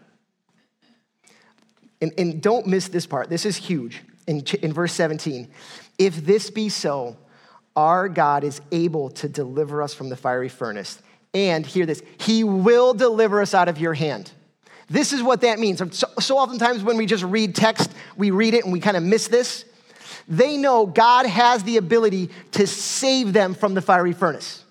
And, 2.02 2.14
and 2.18 2.42
don't 2.42 2.66
miss 2.66 2.88
this 2.88 3.06
part. 3.06 3.30
This 3.30 3.46
is 3.46 3.56
huge 3.58 4.02
in, 4.28 4.44
in 4.62 4.74
verse 4.74 4.94
17. 4.94 5.50
If 5.98 6.26
this 6.26 6.50
be 6.50 6.70
so, 6.70 7.18
our 7.76 8.10
God 8.10 8.44
is 8.44 8.62
able 8.72 9.10
to 9.12 9.30
deliver 9.30 9.82
us 9.82 9.94
from 9.94 10.10
the 10.10 10.16
fiery 10.16 10.50
furnace. 10.50 11.02
And 11.34 11.66
hear 11.66 11.86
this, 11.86 12.04
he 12.20 12.44
will 12.44 12.94
deliver 12.94 13.42
us 13.42 13.54
out 13.54 13.70
of 13.70 13.78
your 13.78 13.94
hand. 13.94 14.32
This 14.90 15.14
is 15.14 15.24
what 15.24 15.42
that 15.42 15.58
means. 15.58 15.80
So, 15.98 16.08
so 16.20 16.38
oftentimes 16.38 16.84
when 16.84 16.98
we 16.98 17.06
just 17.06 17.24
read 17.24 17.56
text, 17.56 17.94
we 18.18 18.32
read 18.32 18.54
it 18.54 18.66
and 18.66 18.74
we 18.74 18.82
kind 18.82 18.98
of 18.98 19.04
miss 19.04 19.30
this. 19.30 19.64
They 20.28 20.58
know 20.58 20.86
God 20.86 21.26
has 21.26 21.64
the 21.64 21.78
ability 21.78 22.30
to 22.52 22.68
save 22.68 23.32
them 23.32 23.54
from 23.54 23.74
the 23.74 23.82
fiery 23.82 24.12
furnace. 24.12 24.66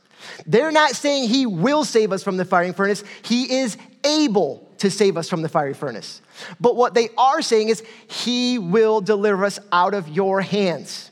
They're 0.46 0.70
not 0.70 0.90
saying 0.90 1.28
He 1.28 1.46
will 1.46 1.84
save 1.84 2.12
us 2.12 2.22
from 2.22 2.36
the 2.36 2.44
fiery 2.44 2.72
furnace, 2.72 3.02
He 3.22 3.60
is 3.60 3.78
able 4.04 4.68
to 4.78 4.90
save 4.90 5.16
us 5.16 5.28
from 5.28 5.42
the 5.42 5.48
fiery 5.48 5.74
furnace. 5.74 6.22
But 6.58 6.76
what 6.76 6.94
they 6.94 7.10
are 7.18 7.42
saying 7.42 7.68
is, 7.68 7.82
He 8.08 8.58
will 8.58 9.00
deliver 9.00 9.44
us 9.44 9.58
out 9.72 9.94
of 9.94 10.08
your 10.08 10.40
hands. 10.40 11.10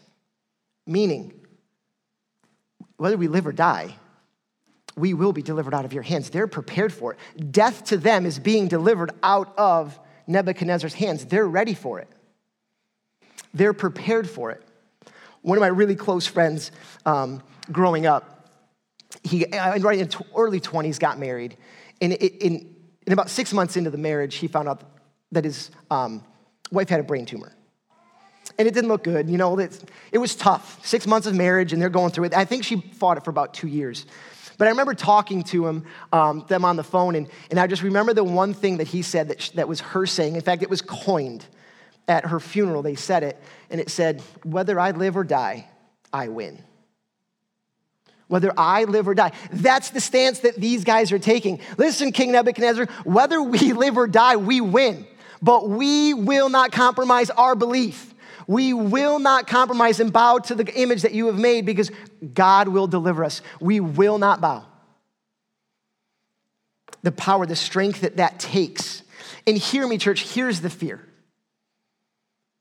Meaning, 0.86 1.32
whether 2.96 3.16
we 3.16 3.28
live 3.28 3.46
or 3.46 3.52
die, 3.52 3.94
we 4.96 5.14
will 5.14 5.32
be 5.32 5.42
delivered 5.42 5.74
out 5.74 5.84
of 5.84 5.92
your 5.92 6.02
hands. 6.02 6.30
They're 6.30 6.46
prepared 6.46 6.92
for 6.92 7.12
it. 7.12 7.52
Death 7.52 7.84
to 7.84 7.96
them 7.96 8.26
is 8.26 8.38
being 8.38 8.68
delivered 8.68 9.12
out 9.22 9.56
of 9.56 9.98
Nebuchadnezzar's 10.26 10.94
hands. 10.94 11.24
They're 11.26 11.46
ready 11.46 11.74
for 11.74 12.00
it. 12.00 12.08
They're 13.54 13.72
prepared 13.72 14.28
for 14.28 14.50
it. 14.50 14.62
One 15.42 15.56
of 15.56 15.60
my 15.60 15.68
really 15.68 15.94
close 15.94 16.26
friends 16.26 16.72
um, 17.06 17.42
growing 17.70 18.06
up, 18.06 18.50
he, 19.22 19.46
right 19.52 19.98
in 19.98 20.10
early 20.36 20.60
20s, 20.60 20.98
got 20.98 21.18
married. 21.18 21.56
And 22.00 22.12
in, 22.12 22.74
in, 23.08 23.12
about 23.14 23.30
six 23.30 23.54
months 23.54 23.78
into 23.78 23.88
the 23.88 23.96
marriage, 23.96 24.34
he 24.34 24.48
found 24.48 24.68
out 24.68 24.82
that 25.32 25.44
his 25.44 25.70
um, 25.90 26.22
wife 26.70 26.90
had 26.90 27.00
a 27.00 27.02
brain 27.02 27.24
tumor. 27.24 27.54
and 28.58 28.68
it 28.68 28.74
didn't 28.74 28.88
look 28.88 29.02
good. 29.02 29.30
You 29.30 29.38
know, 29.38 29.58
it, 29.58 29.82
it 30.12 30.18
was 30.18 30.36
tough. 30.36 30.84
Six 30.84 31.06
months 31.06 31.26
of 31.26 31.34
marriage, 31.34 31.72
and 31.72 31.80
they're 31.80 31.88
going 31.88 32.10
through 32.10 32.24
it. 32.24 32.34
I 32.34 32.44
think 32.44 32.64
she 32.64 32.76
fought 32.80 33.16
it 33.16 33.24
for 33.24 33.30
about 33.30 33.54
two 33.54 33.66
years. 33.66 34.04
But 34.58 34.66
I 34.66 34.70
remember 34.72 34.92
talking 34.92 35.42
to 35.44 35.66
him, 35.66 35.84
um, 36.12 36.44
them 36.48 36.66
on 36.66 36.76
the 36.76 36.84
phone, 36.84 37.14
and, 37.14 37.28
and 37.50 37.58
I 37.58 37.66
just 37.66 37.82
remember 37.82 38.12
the 38.12 38.24
one 38.24 38.52
thing 38.52 38.76
that 38.76 38.88
he 38.88 39.00
said 39.00 39.28
that, 39.28 39.52
that 39.54 39.68
was 39.68 39.80
her 39.80 40.04
saying. 40.04 40.34
In 40.34 40.42
fact, 40.42 40.62
it 40.62 40.68
was 40.68 40.82
coined 40.82 41.46
at 42.08 42.26
her 42.26 42.38
funeral. 42.38 42.82
They 42.82 42.94
said 42.94 43.22
it, 43.22 43.40
and 43.70 43.80
it 43.80 43.88
said, 43.88 44.20
Whether 44.42 44.78
I 44.78 44.90
live 44.90 45.16
or 45.16 45.24
die, 45.24 45.66
I 46.12 46.28
win. 46.28 46.62
Whether 48.28 48.52
I 48.56 48.84
live 48.84 49.08
or 49.08 49.14
die. 49.14 49.32
That's 49.50 49.90
the 49.90 50.00
stance 50.00 50.40
that 50.40 50.56
these 50.56 50.84
guys 50.84 51.12
are 51.12 51.18
taking. 51.18 51.60
Listen, 51.78 52.12
King 52.12 52.32
Nebuchadnezzar, 52.32 52.86
whether 53.04 53.42
we 53.42 53.72
live 53.72 53.96
or 53.96 54.06
die, 54.06 54.36
we 54.36 54.60
win. 54.60 55.06
But 55.40 55.68
we 55.68 56.14
will 56.14 56.48
not 56.48 56.72
compromise 56.72 57.30
our 57.30 57.54
belief. 57.54 58.14
We 58.46 58.72
will 58.72 59.18
not 59.18 59.46
compromise 59.46 60.00
and 60.00 60.12
bow 60.12 60.38
to 60.38 60.54
the 60.54 60.66
image 60.74 61.02
that 61.02 61.12
you 61.12 61.26
have 61.26 61.38
made 61.38 61.66
because 61.66 61.90
God 62.34 62.68
will 62.68 62.86
deliver 62.86 63.24
us. 63.24 63.42
We 63.60 63.80
will 63.80 64.18
not 64.18 64.40
bow. 64.40 64.64
The 67.02 67.12
power, 67.12 67.46
the 67.46 67.56
strength 67.56 68.00
that 68.00 68.16
that 68.16 68.40
takes. 68.40 69.02
And 69.46 69.56
hear 69.56 69.86
me, 69.86 69.98
church, 69.98 70.32
here's 70.32 70.60
the 70.60 70.70
fear 70.70 71.00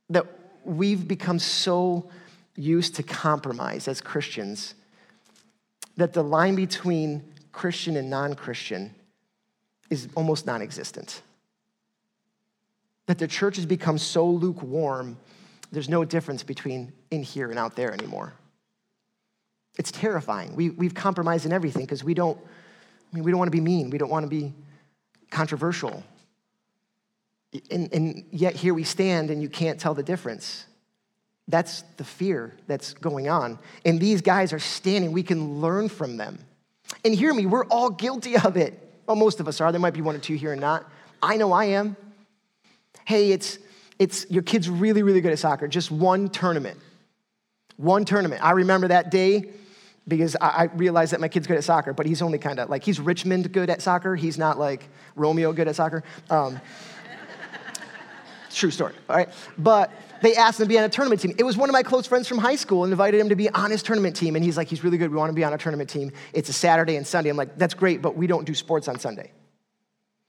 that 0.10 0.26
we've 0.64 1.08
become 1.08 1.40
so 1.40 2.10
used 2.56 2.96
to 2.96 3.04
compromise 3.04 3.88
as 3.88 4.02
Christians 4.02 4.76
that 5.98 6.14
the 6.14 6.24
line 6.24 6.56
between 6.56 7.34
Christian 7.52 7.98
and 7.98 8.10
non 8.10 8.36
Christian 8.36 8.94
is 9.90 10.08
almost 10.16 10.46
non 10.46 10.62
existent. 10.62 11.22
That 13.08 13.18
the 13.18 13.28
church 13.28 13.56
has 13.56 13.66
become 13.66 13.98
so 13.98 14.28
lukewarm 14.30 15.18
there's 15.72 15.90
no 15.90 16.06
difference 16.06 16.44
between 16.44 16.94
in 17.12 17.24
here 17.24 17.50
and 17.50 17.60
out 17.60 17.76
there 17.76 17.94
anymore. 17.94 18.34
It's 19.78 19.92
terrifying. 19.92 20.56
We, 20.56 20.70
we've 20.70 20.96
compromised 20.96 21.46
in 21.46 21.54
everything 21.54 21.84
because 21.84 22.04
we 22.04 22.14
don't, 22.14 22.38
I 22.38 23.16
mean, 23.16 23.24
we 23.24 23.32
don't 23.32 23.38
want 23.38 23.52
to 23.52 23.56
be 23.56 23.62
mean. 23.62 23.90
We 23.90 23.98
don't 23.98 24.10
want 24.10 24.24
to 24.24 24.30
be 24.30 24.54
controversial. 25.30 26.04
And, 27.70 27.94
and 27.94 28.26
yet 28.32 28.56
here 28.56 28.74
we 28.74 28.84
stand 28.84 29.30
and 29.30 29.42
you 29.42 29.50
can't 29.50 29.80
tell 29.80 29.94
the 29.94 30.04
difference. 30.04 30.66
That's 31.48 31.84
the 31.96 32.04
fear 32.04 32.54
that's 32.68 32.94
going 32.94 33.30
on. 33.30 33.60
And 33.86 34.00
these 34.00 34.22
guys 34.22 34.52
are 34.52 34.60
standing. 34.60 35.12
We 35.12 35.24
can 35.24 35.62
learn 35.62 35.88
from 35.90 36.18
them. 36.18 36.40
And 37.06 37.14
hear 37.16 37.34
me, 37.34 37.46
we're 37.46 37.66
all 37.66 37.90
guilty 37.90 38.38
of 38.38 38.58
it. 38.58 38.84
Well, 39.06 39.16
most 39.16 39.40
of 39.40 39.48
us 39.48 39.62
are. 39.62 39.72
There 39.72 39.80
might 39.80 39.94
be 39.94 40.02
one 40.02 40.16
or 40.16 40.20
two 40.20 40.36
here 40.36 40.52
and 40.52 40.60
not. 40.60 40.90
I 41.22 41.38
know 41.38 41.54
I 41.54 41.66
am. 41.66 41.96
Hey, 43.06 43.32
it's 43.32 43.60
it's 44.00 44.30
your 44.30 44.44
kid's 44.44 44.70
really, 44.70 45.02
really 45.04 45.22
good 45.22 45.32
at 45.32 45.40
soccer. 45.40 45.68
Just 45.68 45.90
one 45.90 46.30
tournament. 46.30 46.80
One 47.78 48.06
tournament. 48.06 48.44
I 48.44 48.52
remember 48.52 48.90
that 48.90 49.10
day 49.10 49.52
because 50.08 50.36
I, 50.40 50.48
I 50.48 50.64
realized 50.76 51.14
that 51.14 51.20
my 51.20 51.28
kid's 51.28 51.48
good 51.48 51.58
at 51.58 51.64
soccer, 51.64 51.94
but 51.94 52.06
he's 52.06 52.22
only 52.22 52.38
kind 52.38 52.60
of 52.60 52.70
like, 52.70 52.84
he's 52.84 53.00
Richmond 53.00 53.52
good 53.52 53.70
at 53.70 53.82
soccer. 53.82 54.16
He's 54.16 54.38
not 54.38 54.58
like 54.58 54.88
Romeo 55.16 55.52
good 55.54 55.68
at 55.68 55.76
soccer. 55.76 56.04
Um, 56.30 56.60
true 58.52 58.72
story, 58.72 58.94
all 59.10 59.16
right? 59.16 59.30
But 59.58 59.92
they 60.22 60.36
asked 60.36 60.60
him 60.60 60.66
to 60.66 60.70
be 60.70 60.78
on 60.78 60.84
a 60.84 60.90
tournament 60.90 61.22
team. 61.22 61.36
It 61.38 61.44
was 61.44 61.58
one 61.58 61.70
of 61.70 61.74
my 61.74 61.84
close 61.84 62.08
friends 62.08 62.28
from 62.28 62.38
high 62.38 62.56
school 62.56 62.84
and 62.84 62.92
invited 62.92 63.20
him 63.20 63.30
to 63.30 63.36
be 63.36 63.50
on 63.50 63.72
his 63.72 63.84
tournament 63.84 64.16
team. 64.16 64.36
And 64.36 64.44
he's 64.44 64.58
like, 64.58 64.68
he's 64.68 64.84
really 64.84 64.98
good. 64.98 65.12
We 65.12 65.18
want 65.18 65.30
to 65.30 65.36
be 65.36 65.44
on 65.44 65.54
a 65.54 65.58
tournament 65.58 65.90
team. 65.90 66.12
It's 66.34 66.50
a 66.50 66.54
Saturday 66.54 66.96
and 66.96 67.06
Sunday. 67.06 67.30
I'm 67.30 67.38
like, 67.38 67.58
that's 67.58 67.74
great, 67.74 68.02
but 68.02 68.16
we 68.16 68.28
don't 68.28 68.46
do 68.46 68.54
sports 68.54 68.88
on 68.88 69.00
Sunday. 69.00 69.32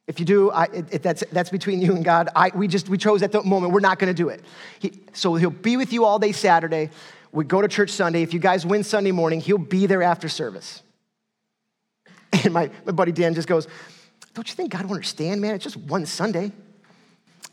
If 0.07 0.19
you 0.19 0.27
do, 0.27 0.51
I, 0.51 0.65
it, 0.65 0.87
it, 0.91 1.03
that's, 1.03 1.23
that's 1.33 1.51
between 1.51 1.83
you 1.83 1.95
and 1.95 2.05
God. 2.05 2.31
I, 2.35 2.51
we 2.55 2.67
just, 2.67 2.89
we 2.89 2.97
chose 2.97 3.23
at 3.23 3.31
the 3.31 3.43
moment, 3.43 3.75
we're 3.75 3.81
not 3.81 3.99
gonna 3.99 4.15
do 4.15 4.31
it. 4.31 4.43
He, 4.79 5.01
so 5.13 5.35
he'll 5.35 5.51
be 5.51 5.77
with 5.77 5.93
you 5.93 6.07
all 6.07 6.19
day 6.19 6.33
Saturday. 6.33 6.91
We 7.31 7.45
go 7.45 7.61
to 7.61 7.69
church 7.69 7.91
Sunday. 7.91 8.23
If 8.23 8.33
you 8.33 8.41
guys 8.41 8.65
win 8.65 8.85
Sunday 8.85 9.13
morning, 9.13 9.41
he'll 9.41 9.59
be 9.59 9.87
there 9.87 10.03
after 10.03 10.29
service. 10.29 10.83
And 12.45 12.53
my, 12.53 12.71
my 12.85 12.93
buddy 12.93 13.11
Dan 13.11 13.35
just 13.35 13.49
goes, 13.49 13.67
Don't 14.35 14.49
you 14.49 14.55
think 14.55 14.71
God 14.71 14.85
will 14.85 14.93
understand, 14.93 15.41
man? 15.41 15.55
It's 15.55 15.65
just 15.65 15.77
one 15.77 16.05
Sunday. 16.05 16.53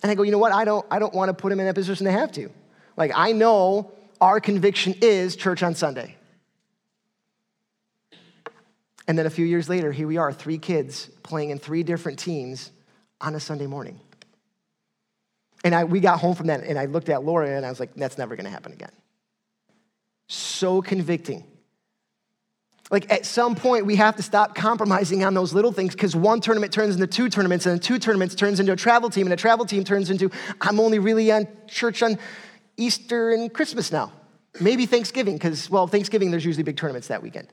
And 0.01 0.11
I 0.11 0.15
go, 0.15 0.23
You 0.23 0.31
know 0.31 0.37
what? 0.37 0.51
I 0.51 0.65
don't, 0.65 0.85
I 0.91 0.99
don't 0.99 1.13
wanna 1.13 1.33
put 1.33 1.51
him 1.51 1.59
in 1.59 1.67
a 1.67 1.73
position 1.73 2.05
to 2.05 2.11
have 2.11 2.31
to. 2.33 2.49
Like, 2.97 3.11
I 3.15 3.31
know 3.31 3.91
our 4.21 4.39
conviction 4.39 4.95
is 5.01 5.35
church 5.35 5.63
on 5.63 5.75
Sunday. 5.75 6.15
And 9.07 9.17
then 9.17 9.25
a 9.25 9.29
few 9.29 9.45
years 9.45 9.69
later, 9.69 9.91
here 9.91 10.07
we 10.07 10.17
are, 10.17 10.33
three 10.33 10.57
kids 10.57 11.09
playing 11.21 11.51
in 11.51 11.59
three 11.59 11.83
different 11.83 12.17
teams 12.17 12.71
on 13.21 13.35
a 13.35 13.39
Sunday 13.39 13.67
morning. 13.67 13.99
And 15.63 15.75
I, 15.75 15.83
we 15.83 15.99
got 15.99 16.19
home 16.19 16.35
from 16.35 16.47
that, 16.47 16.63
and 16.63 16.77
I 16.77 16.85
looked 16.85 17.09
at 17.09 17.23
Laura, 17.23 17.49
and 17.49 17.65
I 17.65 17.69
was 17.69 17.79
like, 17.79 17.93
that's 17.95 18.17
never 18.17 18.35
gonna 18.35 18.49
happen 18.49 18.71
again. 18.71 18.91
So 20.27 20.81
convicting. 20.81 21.43
Like 22.91 23.11
at 23.11 23.25
some 23.25 23.55
point, 23.55 23.85
we 23.85 23.95
have 23.95 24.15
to 24.17 24.23
stop 24.23 24.53
compromising 24.53 25.23
on 25.23 25.33
those 25.33 25.53
little 25.53 25.71
things 25.71 25.93
because 25.93 26.15
one 26.15 26.39
tournament 26.39 26.71
turns 26.71 26.95
into 26.95 27.07
two 27.07 27.29
tournaments, 27.29 27.65
and 27.65 27.81
two 27.81 27.97
tournaments 27.97 28.35
turns 28.35 28.59
into 28.59 28.71
a 28.71 28.75
travel 28.75 29.09
team, 29.09 29.25
and 29.25 29.33
a 29.33 29.37
travel 29.37 29.65
team 29.65 29.83
turns 29.83 30.11
into 30.11 30.29
I'm 30.61 30.79
only 30.79 30.99
really 30.99 31.31
on 31.31 31.47
church 31.67 32.03
on 32.03 32.19
Easter 32.77 33.31
and 33.31 33.51
Christmas 33.51 33.91
now. 33.91 34.11
Maybe 34.59 34.85
Thanksgiving, 34.85 35.35
because, 35.35 35.69
well, 35.69 35.87
Thanksgiving, 35.87 36.31
there's 36.31 36.45
usually 36.45 36.63
big 36.63 36.77
tournaments 36.77 37.07
that 37.07 37.21
weekend. 37.21 37.47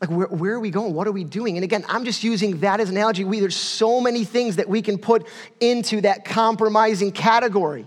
Like, 0.00 0.10
where, 0.10 0.26
where, 0.28 0.54
are 0.54 0.60
we 0.60 0.70
going? 0.70 0.94
What 0.94 1.08
are 1.08 1.12
we 1.12 1.24
doing? 1.24 1.56
And 1.56 1.64
again, 1.64 1.84
I'm 1.88 2.04
just 2.04 2.22
using 2.22 2.60
that 2.60 2.78
as 2.80 2.88
an 2.88 2.96
analogy. 2.96 3.24
We, 3.24 3.40
there's 3.40 3.56
so 3.56 4.00
many 4.00 4.24
things 4.24 4.56
that 4.56 4.68
we 4.68 4.80
can 4.80 4.96
put 4.96 5.26
into 5.58 6.00
that 6.02 6.24
compromising 6.24 7.10
category 7.10 7.84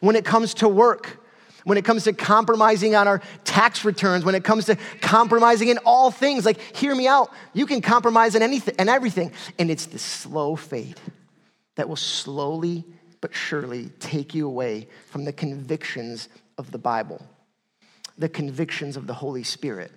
when 0.00 0.16
it 0.16 0.24
comes 0.24 0.54
to 0.54 0.68
work, 0.68 1.24
when 1.64 1.78
it 1.78 1.84
comes 1.84 2.04
to 2.04 2.12
compromising 2.12 2.94
on 2.94 3.08
our 3.08 3.20
tax 3.44 3.84
returns, 3.84 4.24
when 4.24 4.34
it 4.34 4.44
comes 4.44 4.66
to 4.66 4.76
compromising 5.00 5.68
in 5.68 5.78
all 5.78 6.10
things. 6.10 6.44
Like, 6.44 6.60
hear 6.76 6.94
me 6.94 7.06
out. 7.06 7.30
You 7.52 7.66
can 7.66 7.80
compromise 7.80 8.34
in 8.34 8.42
anything 8.42 8.74
and 8.78 8.88
everything. 8.88 9.32
And 9.58 9.70
it's 9.70 9.86
the 9.86 9.98
slow 9.98 10.56
fade 10.56 11.00
that 11.76 11.88
will 11.88 11.96
slowly 11.96 12.84
but 13.20 13.34
surely 13.34 13.90
take 14.00 14.34
you 14.34 14.46
away 14.46 14.88
from 15.10 15.24
the 15.24 15.32
convictions 15.32 16.28
of 16.56 16.70
the 16.70 16.78
Bible, 16.78 17.24
the 18.16 18.28
convictions 18.28 18.96
of 18.96 19.06
the 19.06 19.14
Holy 19.14 19.42
Spirit 19.42 19.92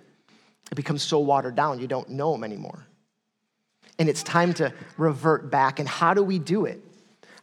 it 0.70 0.74
becomes 0.74 1.02
so 1.02 1.18
watered 1.18 1.54
down, 1.54 1.80
you 1.80 1.86
don't 1.86 2.08
know 2.08 2.32
them 2.32 2.44
anymore. 2.44 2.86
And 3.98 4.08
it's 4.08 4.22
time 4.22 4.54
to 4.54 4.72
revert 4.96 5.50
back. 5.50 5.78
And 5.78 5.88
how 5.88 6.14
do 6.14 6.22
we 6.22 6.38
do 6.38 6.64
it? 6.64 6.82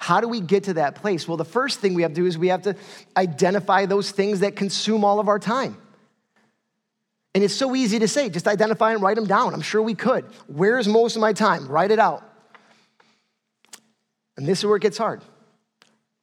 How 0.01 0.19
do 0.19 0.27
we 0.27 0.41
get 0.41 0.63
to 0.63 0.73
that 0.73 0.95
place? 0.95 1.27
Well, 1.27 1.37
the 1.37 1.45
first 1.45 1.79
thing 1.79 1.93
we 1.93 2.01
have 2.01 2.09
to 2.09 2.15
do 2.15 2.25
is 2.25 2.35
we 2.35 2.47
have 2.47 2.63
to 2.63 2.75
identify 3.15 3.85
those 3.85 4.09
things 4.09 4.39
that 4.39 4.55
consume 4.55 5.05
all 5.05 5.19
of 5.19 5.27
our 5.27 5.37
time. 5.37 5.77
And 7.35 7.43
it's 7.43 7.53
so 7.53 7.75
easy 7.75 7.99
to 7.99 8.07
say, 8.07 8.27
just 8.27 8.47
identify 8.47 8.93
and 8.93 9.03
write 9.03 9.15
them 9.15 9.27
down. 9.27 9.53
I'm 9.53 9.61
sure 9.61 9.79
we 9.79 9.93
could. 9.93 10.25
Where's 10.47 10.87
most 10.87 11.15
of 11.15 11.21
my 11.21 11.33
time? 11.33 11.67
Write 11.67 11.91
it 11.91 11.99
out. 11.99 12.23
And 14.37 14.47
this 14.47 14.57
is 14.57 14.65
where 14.65 14.75
it 14.75 14.81
gets 14.81 14.97
hard. 14.97 15.21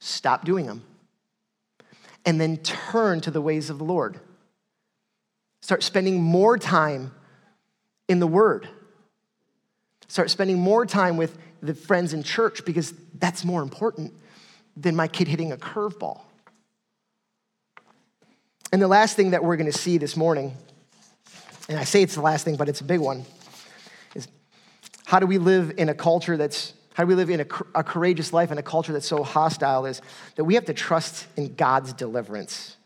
Stop 0.01 0.45
doing 0.45 0.67
them. 0.67 0.83
And 2.27 2.41
then 2.41 2.57
turn 2.57 3.21
to 3.21 3.31
the 3.31 3.41
ways 3.41 3.71
of 3.71 3.79
the 3.79 3.85
Lord. 3.85 4.19
Start 5.63 5.85
spending 5.85 6.21
more 6.21 6.59
time 6.59 7.13
in 8.09 8.19
the 8.19 8.27
Word. 8.27 8.69
Start 10.09 10.31
spending 10.31 10.59
more 10.59 10.85
time 10.85 11.17
with 11.17 11.39
the 11.63 11.75
friends 11.75 12.13
in 12.13 12.23
church 12.23 12.65
because 12.65 12.95
that's 13.15 13.45
more 13.45 13.63
important 13.63 14.13
than 14.77 14.95
my 14.95 15.09
kid 15.09 15.29
hitting 15.29 15.53
a 15.53 15.57
curveball. 15.57 16.21
And 18.73 18.83
the 18.83 18.89
last 18.89 19.17
thing 19.17 19.31
that 19.31 19.43
we're 19.43 19.57
going 19.57 19.71
to 19.71 19.79
see 19.79 19.99
this 19.99 20.17
morning, 20.17 20.55
and 21.69 21.79
I 21.79 21.85
say 21.85 22.03
it's 22.03 22.15
the 22.15 22.21
last 22.21 22.45
thing, 22.45 22.57
but 22.57 22.69
it's 22.69 22.81
a 22.81 22.85
big 22.85 23.01
one, 23.01 23.25
is 24.15 24.29
how 25.07 25.19
do 25.19 25.27
we 25.27 25.39
live 25.39 25.73
in 25.79 25.89
a 25.89 25.95
culture 25.95 26.37
that's 26.37 26.75
how 26.95 27.05
do 27.05 27.09
we 27.09 27.15
live 27.15 27.31
in 27.31 27.41
a, 27.41 27.47
a 27.77 27.85
courageous 27.85 28.33
life 28.33 28.51
in 28.51 28.59
a 28.59 28.63
culture 28.63 28.93
that's 28.93 29.07
so 29.07 29.23
hostile 29.23 29.87
is 29.87 30.03
that 30.35 30.43
we 30.43 30.55
have 30.55 30.65
to 30.65 30.75
trust 30.75 31.29
in 31.37 31.55
God's 31.55 31.93
deliverance 31.93 32.77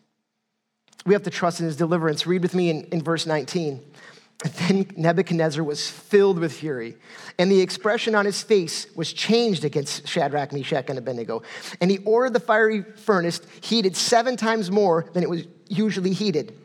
we 1.05 1.15
have 1.15 1.23
to 1.25 1.31
trust 1.31 1.61
in 1.61 1.67
his 1.67 1.77
deliverance. 1.77 2.27
Read 2.27 2.43
with 2.43 2.55
me 2.55 2.71
in, 2.71 2.85
in 2.85 3.03
verse 3.03 3.27
19. 3.27 3.81
Then 4.69 4.87
Nebuchadnezzar 4.97 5.63
was 5.63 5.89
filled 5.89 6.39
with 6.39 6.53
fury, 6.53 6.97
and 7.39 7.51
the 7.51 7.61
expression 7.61 8.15
on 8.15 8.25
his 8.25 8.43
face 8.43 8.87
was 8.97 9.13
changed 9.13 9.65
against 9.65 10.09
Shadrach, 10.09 10.53
Meshach, 10.53 10.87
and 10.89 10.99
Abednego. 10.99 11.43
And 11.81 11.91
he 11.91 11.99
ordered 11.99 12.33
the 12.33 12.41
fiery 12.41 12.83
furnace 12.83 13.41
heated 13.61 13.97
seven 13.97 14.37
times 14.37 14.71
more 14.71 15.07
than 15.13 15.23
it 15.23 15.31
was 15.31 15.47
usually 15.69 16.13
heated. 16.13 16.59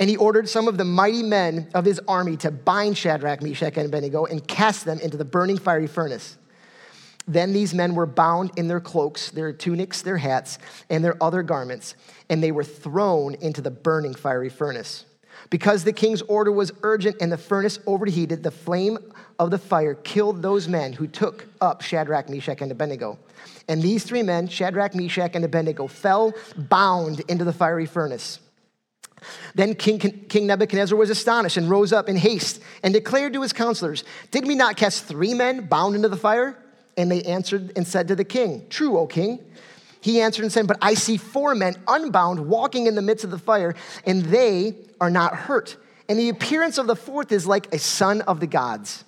And 0.00 0.10
he 0.10 0.16
ordered 0.16 0.48
some 0.48 0.66
of 0.66 0.76
the 0.76 0.84
mighty 0.84 1.22
men 1.22 1.70
of 1.72 1.84
his 1.84 2.00
army 2.08 2.36
to 2.38 2.50
bind 2.50 2.98
Shadrach, 2.98 3.42
Meshach, 3.42 3.76
and 3.76 3.86
Abednego 3.86 4.24
and 4.24 4.46
cast 4.46 4.84
them 4.84 4.98
into 4.98 5.16
the 5.16 5.24
burning 5.24 5.58
fiery 5.58 5.86
furnace. 5.86 6.36
Then 7.28 7.52
these 7.52 7.72
men 7.72 7.94
were 7.94 8.06
bound 8.06 8.50
in 8.56 8.66
their 8.66 8.80
cloaks, 8.80 9.30
their 9.30 9.52
tunics, 9.52 10.02
their 10.02 10.18
hats, 10.18 10.58
and 10.90 11.04
their 11.04 11.22
other 11.22 11.42
garments, 11.42 11.94
and 12.28 12.42
they 12.42 12.52
were 12.52 12.64
thrown 12.64 13.34
into 13.36 13.60
the 13.62 13.70
burning 13.70 14.14
fiery 14.14 14.50
furnace. 14.50 15.04
Because 15.54 15.84
the 15.84 15.92
king's 15.92 16.20
order 16.22 16.50
was 16.50 16.72
urgent 16.82 17.18
and 17.20 17.30
the 17.30 17.38
furnace 17.38 17.78
overheated, 17.86 18.42
the 18.42 18.50
flame 18.50 18.98
of 19.38 19.52
the 19.52 19.58
fire 19.58 19.94
killed 19.94 20.42
those 20.42 20.66
men 20.66 20.92
who 20.92 21.06
took 21.06 21.46
up 21.60 21.80
Shadrach, 21.80 22.28
Meshach, 22.28 22.60
and 22.60 22.72
Abednego. 22.72 23.20
And 23.68 23.80
these 23.80 24.02
three 24.02 24.24
men, 24.24 24.48
Shadrach, 24.48 24.96
Meshach, 24.96 25.30
and 25.36 25.44
Abednego, 25.44 25.86
fell 25.86 26.34
bound 26.56 27.20
into 27.28 27.44
the 27.44 27.52
fiery 27.52 27.86
furnace. 27.86 28.40
Then 29.54 29.76
King, 29.76 30.00
King 30.00 30.48
Nebuchadnezzar 30.48 30.98
was 30.98 31.08
astonished 31.08 31.56
and 31.56 31.70
rose 31.70 31.92
up 31.92 32.08
in 32.08 32.16
haste 32.16 32.60
and 32.82 32.92
declared 32.92 33.32
to 33.34 33.42
his 33.42 33.52
counselors, 33.52 34.02
Did 34.32 34.48
we 34.48 34.56
not 34.56 34.76
cast 34.76 35.04
three 35.04 35.34
men 35.34 35.66
bound 35.66 35.94
into 35.94 36.08
the 36.08 36.16
fire? 36.16 36.58
And 36.96 37.08
they 37.08 37.22
answered 37.22 37.70
and 37.76 37.86
said 37.86 38.08
to 38.08 38.16
the 38.16 38.24
king, 38.24 38.66
True, 38.70 38.98
O 38.98 39.06
king. 39.06 39.38
He 40.04 40.20
answered 40.20 40.42
and 40.42 40.52
said, 40.52 40.66
But 40.66 40.76
I 40.82 40.92
see 40.92 41.16
four 41.16 41.54
men 41.54 41.76
unbound 41.88 42.48
walking 42.48 42.86
in 42.86 42.94
the 42.94 43.00
midst 43.00 43.24
of 43.24 43.30
the 43.30 43.38
fire, 43.38 43.74
and 44.04 44.24
they 44.24 44.74
are 45.04 45.10
not 45.10 45.36
hurt. 45.36 45.76
And 46.08 46.18
the 46.18 46.30
appearance 46.30 46.78
of 46.78 46.86
the 46.86 46.96
fourth 46.96 47.30
is 47.30 47.46
like 47.46 47.74
a 47.74 47.78
son 47.78 48.22
of 48.22 48.40
the 48.40 48.46
gods. 48.46 49.04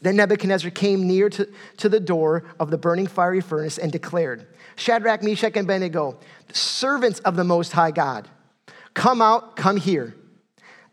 Then 0.00 0.16
Nebuchadnezzar 0.16 0.72
came 0.72 1.06
near 1.06 1.30
to, 1.30 1.48
to 1.76 1.88
the 1.88 2.00
door 2.00 2.44
of 2.58 2.72
the 2.72 2.76
burning 2.76 3.06
fiery 3.06 3.40
furnace 3.40 3.78
and 3.78 3.92
declared, 3.92 4.48
Shadrach, 4.74 5.22
Meshach, 5.22 5.56
and 5.56 5.66
Abednego, 5.66 6.18
servants 6.52 7.20
of 7.20 7.36
the 7.36 7.44
Most 7.44 7.70
High 7.70 7.92
God, 7.92 8.28
come 8.92 9.22
out, 9.22 9.54
come 9.54 9.76
here. 9.76 10.16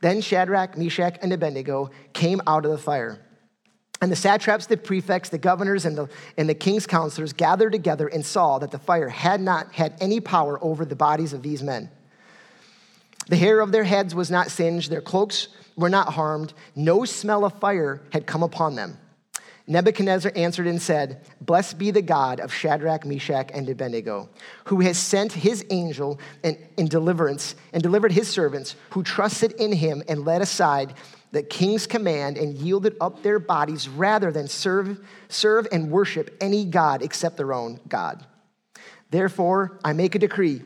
Then 0.01 0.21
Shadrach, 0.21 0.77
Meshach, 0.77 1.17
and 1.23 1.33
Abednego 1.33 1.89
came 2.13 2.41
out 2.45 2.63
of 2.63 2.71
the 2.71 2.77
fire. 2.77 3.19
And 4.03 4.11
the 4.11 4.15
satraps, 4.15 4.67
the 4.67 4.77
prefects, 4.77 5.29
the 5.29 5.39
governors, 5.39 5.85
and 5.85 5.97
the, 5.97 6.07
and 6.37 6.47
the 6.47 6.55
king's 6.55 6.85
counselors 6.85 7.33
gathered 7.33 7.71
together 7.71 8.07
and 8.07 8.23
saw 8.23 8.59
that 8.59 8.69
the 8.69 8.79
fire 8.79 9.09
had 9.09 9.41
not 9.41 9.73
had 9.73 9.95
any 9.99 10.19
power 10.19 10.63
over 10.63 10.85
the 10.85 10.95
bodies 10.95 11.33
of 11.33 11.41
these 11.41 11.63
men. 11.63 11.89
The 13.31 13.37
hair 13.37 13.61
of 13.61 13.71
their 13.71 13.85
heads 13.85 14.13
was 14.13 14.29
not 14.29 14.51
singed, 14.51 14.91
their 14.91 14.99
cloaks 14.99 15.47
were 15.77 15.87
not 15.87 16.15
harmed, 16.15 16.53
no 16.75 17.05
smell 17.05 17.45
of 17.45 17.57
fire 17.61 18.01
had 18.11 18.27
come 18.27 18.43
upon 18.43 18.75
them. 18.75 18.97
Nebuchadnezzar 19.67 20.33
answered 20.35 20.67
and 20.67 20.81
said, 20.81 21.21
Blessed 21.39 21.77
be 21.77 21.91
the 21.91 22.01
God 22.01 22.41
of 22.41 22.53
Shadrach, 22.53 23.05
Meshach, 23.05 23.49
and 23.53 23.69
Abednego, 23.69 24.27
who 24.65 24.81
has 24.81 24.97
sent 24.97 25.31
his 25.31 25.65
angel 25.69 26.19
in, 26.43 26.57
deliverance 26.89 27.55
and 27.71 27.81
delivered 27.81 28.11
his 28.11 28.27
servants 28.27 28.75
who 28.89 29.01
trusted 29.01 29.53
in 29.53 29.71
him 29.71 30.03
and 30.09 30.25
led 30.25 30.41
aside 30.41 30.93
the 31.31 31.41
king's 31.41 31.87
command 31.87 32.37
and 32.37 32.57
yielded 32.57 32.97
up 32.99 33.23
their 33.23 33.39
bodies 33.39 33.87
rather 33.87 34.33
than 34.33 34.49
serve, 34.49 34.99
serve 35.29 35.69
and 35.71 35.89
worship 35.89 36.35
any 36.41 36.65
God 36.65 37.01
except 37.01 37.37
their 37.37 37.53
own 37.53 37.79
God. 37.87 38.25
Therefore, 39.09 39.79
I 39.85 39.93
make 39.93 40.15
a 40.15 40.19
decree. 40.19 40.63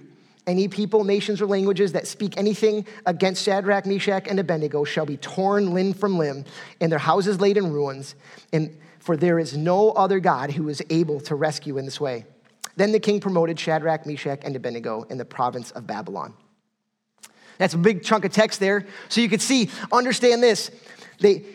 Any 0.47 0.67
people, 0.67 1.03
nations, 1.03 1.41
or 1.41 1.47
languages 1.47 1.93
that 1.93 2.07
speak 2.07 2.37
anything 2.37 2.85
against 3.05 3.43
Shadrach, 3.43 3.85
Meshach, 3.85 4.27
and 4.27 4.39
Abednego 4.39 4.83
shall 4.83 5.05
be 5.05 5.17
torn 5.17 5.73
limb 5.73 5.93
from 5.93 6.17
limb, 6.17 6.45
and 6.79 6.91
their 6.91 6.99
houses 6.99 7.41
laid 7.41 7.57
in 7.57 7.73
ruins. 7.73 8.15
And 8.53 8.77
for 8.99 9.17
there 9.17 9.39
is 9.39 9.57
no 9.57 9.91
other 9.91 10.19
God 10.19 10.51
who 10.51 10.69
is 10.69 10.83
able 10.89 11.19
to 11.21 11.35
rescue 11.35 11.77
in 11.77 11.85
this 11.85 11.99
way. 11.99 12.25
Then 12.75 12.91
the 12.91 12.99
king 12.99 13.19
promoted 13.19 13.59
Shadrach, 13.59 14.05
Meshach, 14.05 14.41
and 14.43 14.55
Abednego 14.55 15.03
in 15.03 15.17
the 15.17 15.25
province 15.25 15.71
of 15.71 15.87
Babylon. 15.87 16.33
That's 17.57 17.73
a 17.73 17.77
big 17.77 18.03
chunk 18.03 18.25
of 18.25 18.31
text 18.31 18.59
there. 18.59 18.85
So 19.09 19.21
you 19.21 19.29
could 19.29 19.41
see, 19.41 19.69
understand 19.91 20.43
this. 20.43 20.71
They, 21.19 21.45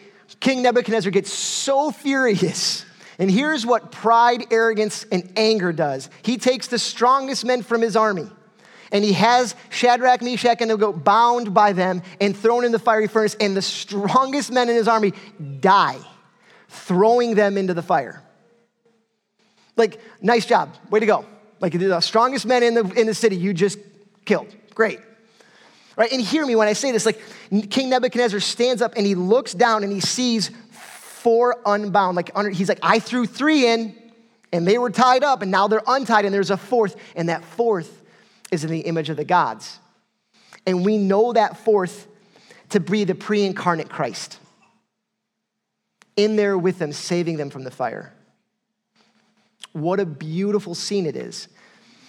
King 0.41 0.63
Nebuchadnezzar 0.63 1.11
gets 1.11 1.33
so 1.33 1.91
furious. 1.91 2.87
And 3.19 3.31
here's 3.31 3.67
what 3.67 3.93
pride, 3.93 4.47
arrogance, 4.51 5.05
and 5.13 5.31
anger 5.37 5.73
does 5.73 6.09
he 6.23 6.39
takes 6.39 6.69
the 6.69 6.79
strongest 6.79 7.45
men 7.45 7.63
from 7.63 7.83
his 7.83 7.97
army. 7.97 8.31
And 8.93 9.05
he 9.05 9.13
has 9.13 9.55
Shadrach, 9.69 10.21
Meshach, 10.23 10.61
and 10.61 10.71
Abednego 10.71 10.93
bound 10.93 11.55
by 11.55 11.73
them 11.73 12.03
and 12.21 12.37
thrown 12.37 12.65
in 12.65 12.73
the 12.73 12.79
fiery 12.79 13.07
furnace, 13.07 13.37
and 13.41 13.57
the 13.57 13.63
strongest 13.63 14.51
men 14.51 14.69
in 14.69 14.75
his 14.75 14.89
army 14.89 15.13
die, 15.61 15.99
throwing 16.69 17.35
them 17.35 17.57
into 17.57 17.75
the 17.75 17.83
fire. 17.83 18.23
Like, 19.77 20.01
nice 20.21 20.45
job, 20.45 20.75
way 20.91 21.01
to 21.01 21.07
go. 21.07 21.25
Like, 21.61 21.73
the 21.73 22.01
strongest 22.01 22.47
men 22.47 22.63
in 22.63 22.75
the, 22.75 22.85
in 22.99 23.07
the 23.07 23.15
city 23.15 23.37
you 23.37 23.55
just 23.55 23.79
killed. 24.25 24.55
Great. 24.75 25.01
Right? 25.97 26.11
And 26.13 26.21
hear 26.21 26.47
me 26.47 26.57
when 26.57 26.67
I 26.69 26.73
say 26.73 26.93
this 26.93 27.05
like 27.05 27.21
King 27.69 27.91
Nebuchadnezzar 27.91 28.41
stands 28.41 28.81
up 28.81 28.95
and 28.97 29.05
he 29.05 29.15
looks 29.15 29.53
down 29.53 29.85
and 29.85 29.93
he 29.93 30.01
sees 30.01 30.51
four 30.71 31.59
unbound. 31.67 32.17
Like 32.17 32.31
under, 32.35 32.51
he's 32.51 32.69
like, 32.69 32.79
I 32.83 33.01
threw 33.01 33.27
three 33.27 33.67
in 33.67 33.95
and 34.53 34.67
they 34.67 34.79
were 34.79 34.91
tied 34.91 35.23
up 35.23 35.43
and 35.43 35.51
now 35.51 35.69
they're 35.69 35.83
untied 35.87 36.25
and 36.25 36.33
there's 36.33 36.51
a 36.51 36.57
fourth. 36.57 36.97
And 37.15 37.29
that 37.29 37.45
fourth 37.45 38.00
is 38.51 38.65
in 38.65 38.71
the 38.71 38.81
image 38.81 39.11
of 39.11 39.17
the 39.17 39.25
gods. 39.25 39.79
And 40.67 40.85
we 40.85 40.99
know 40.99 41.33
that 41.33 41.57
fourth 41.57 42.07
to 42.71 42.81
be 42.81 43.05
the 43.05 43.15
pre 43.15 43.45
incarnate 43.45 43.89
Christ 43.89 44.39
in 46.17 46.37
there 46.37 46.59
with 46.59 46.79
them, 46.79 46.93
saving 46.93 47.37
them 47.37 47.51
from 47.51 47.65
the 47.65 47.71
fire. 47.71 48.13
What 49.73 50.01
a 50.01 50.07
beautiful 50.07 50.75
scene 50.75 51.07
it 51.07 51.17
is. 51.17 51.49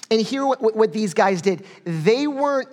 And 0.09 0.19
hear 0.19 0.45
what, 0.45 0.75
what, 0.75 0.91
these 0.91 1.13
guys 1.13 1.41
did. 1.41 1.65
They 1.85 2.27
weren't 2.27 2.67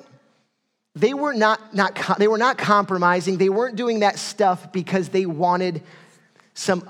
they 0.99 1.15
were 1.15 1.33
not, 1.33 1.75
not, 1.75 2.19
they 2.19 2.27
were 2.27 2.39
not 2.39 2.59
compromising. 2.59 3.39
They 3.39 3.49
weren't 3.49 3.77
doing 3.77 4.01
that 4.01 4.19
stuff 4.19 4.73
because 4.73 5.11
they 5.11 5.27
wanted 5.27 5.83
some 6.55 6.89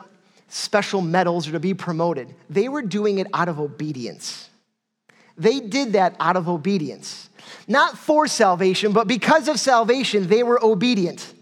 special 0.48 1.02
medals 1.02 1.46
or 1.46 1.52
to 1.52 1.60
be 1.60 1.74
promoted. 1.74 2.34
They 2.48 2.70
were 2.70 2.80
doing 2.80 3.18
it 3.18 3.26
out 3.34 3.48
of 3.48 3.60
obedience. 3.60 4.47
They 5.38 5.60
did 5.60 5.92
that 5.92 6.16
out 6.18 6.36
of 6.36 6.48
obedience. 6.48 7.30
Not 7.66 7.96
for 7.96 8.26
salvation, 8.26 8.92
but 8.92 9.06
because 9.06 9.48
of 9.48 9.60
salvation, 9.60 10.26
they 10.26 10.42
were 10.42 10.62
obedient. 10.62 11.32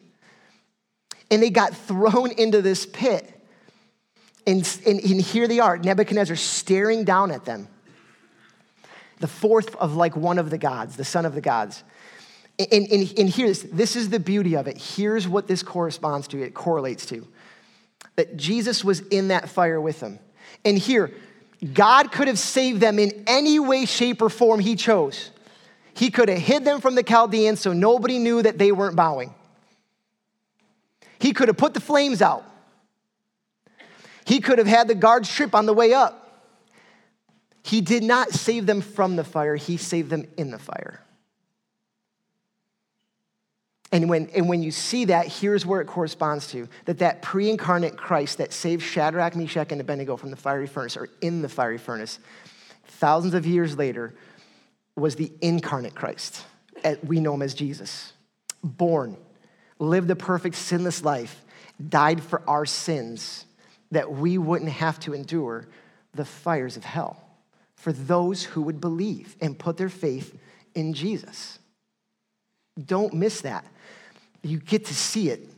And 1.31 1.43
they 1.43 1.51
got 1.51 1.75
thrown 1.75 2.31
into 2.33 2.63
this 2.63 2.87
pit. 2.87 3.33
And, 4.47 4.59
and, 4.87 5.01
and 5.01 5.21
here 5.21 5.49
they 5.49 5.59
are, 5.59 5.77
Nebuchadnezzar 5.77 6.37
staring 6.37 7.05
down 7.05 7.31
at 7.33 7.45
them. 7.45 7.69
The 9.19 9.27
fourth 9.27 9.75
of 9.77 9.97
like 9.97 10.15
one 10.15 10.39
of 10.39 10.51
the 10.51 10.59
gods, 10.59 10.97
the 10.97 11.05
son 11.05 11.25
of 11.25 11.35
the 11.35 11.41
gods. 11.41 11.83
And, 12.59 12.87
and, 12.91 13.19
and 13.19 13.29
here's 13.29 13.63
this 13.65 13.97
is 13.97 14.11
the 14.11 14.21
beauty 14.21 14.55
of 14.55 14.67
it. 14.67 14.79
Here's 14.79 15.27
what 15.27 15.47
this 15.47 15.63
corresponds 15.63 16.29
to, 16.29 16.43
it 16.43 16.55
correlates 16.55 17.07
to. 17.07 17.27
That 18.17 18.37
Jesus 18.37 18.85
was 18.85 19.01
in 19.01 19.29
that 19.29 19.49
fire 19.49 19.81
with 19.81 20.01
them. 20.01 20.19
And 20.65 20.79
here, 20.79 21.13
God 21.73 22.13
could 22.13 22.29
have 22.29 22.39
saved 22.39 22.81
them 22.81 22.99
in 22.99 23.25
any 23.27 23.59
way, 23.59 23.87
shape, 23.87 24.21
or 24.21 24.29
form 24.29 24.61
He 24.61 24.77
chose. 24.77 25.31
He 25.95 26.11
could 26.11 26.29
have 26.29 26.39
hid 26.39 26.65
them 26.65 26.81
from 26.81 26.95
the 26.95 27.03
Chaldeans 27.03 27.61
so 27.61 27.73
nobody 27.73 28.19
knew 28.19 28.43
that 28.43 28.59
they 28.59 28.71
weren't 28.71 28.97
bowing. 28.97 29.35
He 31.19 31.33
could 31.33 31.49
have 31.49 31.57
put 31.57 31.73
the 31.73 31.81
flames 31.81 32.21
out. 32.21 32.45
He 34.27 34.41
could 34.41 34.59
have 34.59 34.67
had 34.67 34.89
the 34.89 34.95
guards 34.95 35.33
trip 35.33 35.55
on 35.55 35.67
the 35.67 35.73
way 35.73 35.95
up. 35.95 36.23
He 37.63 37.81
did 37.81 38.03
not 38.03 38.33
save 38.33 38.67
them 38.67 38.81
from 38.81 39.17
the 39.17 39.25
fire, 39.25 39.57
He 39.57 39.77
saved 39.77 40.11
them 40.11 40.27
in 40.37 40.51
the 40.51 40.59
fire. 40.59 41.01
And 43.93 44.11
when, 44.11 44.29
and 44.35 44.49
when 44.49 44.63
you 44.63 44.73
see 44.73 45.07
that, 45.07 45.29
here's 45.29 45.65
where 45.65 45.81
it 45.81 45.87
corresponds 45.87 46.49
to 46.49 46.69
that 46.87 46.99
that 46.99 47.23
pre 47.23 47.49
incarnate 47.51 47.97
Christ 47.97 48.39
that 48.39 48.53
saved 48.53 48.83
Shadrach, 48.83 49.37
Meshach, 49.37 49.71
and 49.71 49.81
Abednego 49.81 50.17
from 50.17 50.31
the 50.31 50.37
fiery 50.37 50.67
furnace 50.67 50.97
or 50.97 51.09
in 51.21 51.41
the 51.43 51.49
fiery 51.49 51.79
furnace, 51.79 52.19
thousands 52.85 53.35
of 53.35 53.47
years 53.47 53.77
later, 53.77 54.15
was 54.97 55.15
the 55.15 55.31
incarnate 55.41 55.95
Christ. 55.95 56.45
Uh, 56.85 56.97
we 57.05 57.21
know 57.21 57.35
him 57.35 57.43
as 57.43 57.55
Jesus. 57.55 58.13
Born, 58.63 59.17
lived 59.79 60.11
a 60.11 60.17
perfect 60.17 60.57
sinless 60.57 61.05
life, 61.05 61.45
died 61.89 62.23
for 62.23 62.43
our 62.49 62.67
sins 62.67 63.47
that 63.93 64.11
we 64.11 64.37
wouldn't 64.39 64.71
have 64.71 64.99
to 65.01 65.15
endure 65.15 65.69
the 66.15 66.25
fires 66.25 66.77
of 66.77 66.85
hell 66.85 67.23
for 67.77 67.93
those 67.93 68.43
who 68.43 68.63
would 68.63 68.81
believe 68.81 69.37
and 69.41 69.59
put 69.59 69.77
their 69.77 69.89
faith 69.89 70.37
in 70.75 70.93
Jesus. 70.93 71.59
Don't 72.85 73.15
miss 73.15 73.41
that 73.43 73.65
you 74.47 74.59
get 74.59 74.87
to 74.87 74.95
see 74.95 75.29
it, 75.29 75.49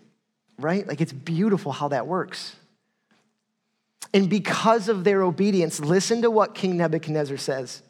right? 0.58 0.86
Like 0.86 1.00
it's 1.00 1.12
beautiful 1.12 1.72
how 1.72 1.88
that 1.88 2.06
works. 2.06 2.56
And 4.14 4.30
because 4.30 4.88
of 4.88 5.04
their 5.04 5.22
obedience, 5.22 5.80
listen 5.80 6.22
to 6.22 6.30
what 6.30 6.54
King 6.54 6.76
Nebuchadnezzar 6.76 7.36
says 7.36 7.82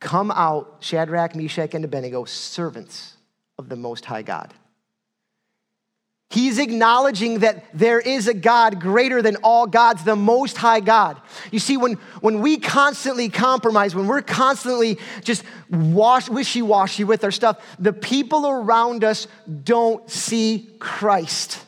Come 0.00 0.30
out, 0.30 0.78
Shadrach, 0.80 1.36
Meshach, 1.36 1.74
and 1.74 1.84
Abednego, 1.84 2.24
servants 2.24 3.16
of 3.58 3.68
the 3.68 3.76
Most 3.76 4.06
High 4.06 4.22
God. 4.22 4.52
He's 6.32 6.58
acknowledging 6.58 7.40
that 7.40 7.64
there 7.74 7.98
is 7.98 8.28
a 8.28 8.34
God 8.34 8.80
greater 8.80 9.20
than 9.20 9.34
all 9.42 9.66
gods, 9.66 10.04
the 10.04 10.14
most 10.14 10.56
high 10.56 10.78
God. 10.78 11.20
You 11.50 11.58
see, 11.58 11.76
when, 11.76 11.94
when 12.20 12.40
we 12.40 12.56
constantly 12.58 13.28
compromise, 13.28 13.96
when 13.96 14.06
we're 14.06 14.22
constantly 14.22 15.00
just 15.24 15.42
wash, 15.68 16.28
wishy-washy 16.28 17.02
with 17.02 17.24
our 17.24 17.32
stuff, 17.32 17.60
the 17.80 17.92
people 17.92 18.46
around 18.46 19.02
us 19.02 19.26
don't 19.64 20.08
see 20.08 20.70
Christ. 20.78 21.64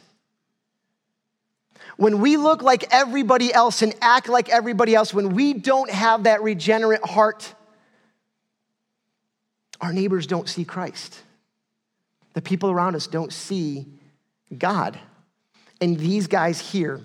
When 1.96 2.20
we 2.20 2.36
look 2.36 2.62
like 2.62 2.84
everybody 2.92 3.52
else 3.52 3.82
and 3.82 3.92
act 4.00 4.28
like 4.28 4.48
everybody 4.48 4.94
else, 4.94 5.12
when 5.12 5.30
we 5.30 5.54
don't 5.54 5.90
have 5.90 6.22
that 6.22 6.40
regenerate 6.40 7.04
heart, 7.04 7.52
our 9.80 9.92
neighbors 9.92 10.28
don't 10.28 10.48
see 10.48 10.64
Christ. 10.64 11.20
The 12.34 12.42
people 12.42 12.70
around 12.70 12.94
us 12.94 13.08
don't 13.08 13.32
see 13.32 13.86
God. 14.58 14.98
And 15.80 15.98
these 15.98 16.26
guys 16.26 16.60
here, 16.60 17.00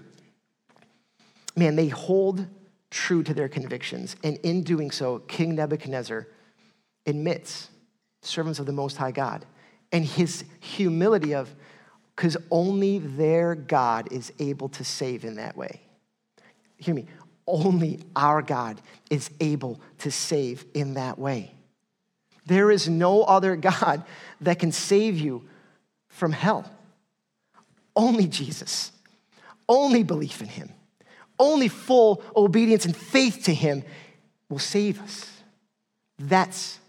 man, 1.55 1.75
they 1.75 1.87
hold 1.87 2.45
true 2.89 3.23
to 3.23 3.33
their 3.33 3.49
convictions. 3.49 4.15
And 4.23 4.37
in 4.37 4.63
doing 4.63 4.91
so, 4.91 5.19
King 5.19 5.55
Nebuchadnezzar 5.55 6.27
admits 7.05 7.69
servants 8.21 8.59
of 8.59 8.65
the 8.65 8.71
Most 8.71 8.97
High 8.97 9.11
God 9.11 9.45
and 9.91 10.05
his 10.05 10.43
humility 10.59 11.33
of, 11.33 11.53
because 12.15 12.37
only 12.51 12.99
their 12.99 13.55
God 13.55 14.11
is 14.11 14.33
able 14.39 14.69
to 14.69 14.83
save 14.83 15.23
in 15.23 15.35
that 15.35 15.55
way. 15.55 15.81
Hear 16.77 16.93
me, 16.93 17.05
only 17.45 17.99
our 18.15 18.41
God 18.41 18.81
is 19.09 19.31
able 19.39 19.79
to 19.99 20.11
save 20.11 20.65
in 20.73 20.95
that 20.95 21.17
way. 21.17 21.53
There 22.45 22.71
is 22.71 22.87
no 22.87 23.23
other 23.23 23.55
God 23.55 24.03
that 24.41 24.59
can 24.59 24.71
save 24.71 25.17
you 25.17 25.47
from 26.09 26.31
hell. 26.31 26.69
Only 27.97 28.27
Jesus. 28.27 28.91
Only 29.67 30.03
belief 30.03 30.39
in 30.39 30.47
him. 30.47 30.69
Only 31.39 31.67
full 31.67 32.23
obedience 32.35 32.85
and 32.85 32.95
faith 32.95 33.43
to 33.45 33.53
him 33.53 33.83
will 34.49 34.59
save 34.59 35.01
us. 35.01 35.29
That's 36.19 36.79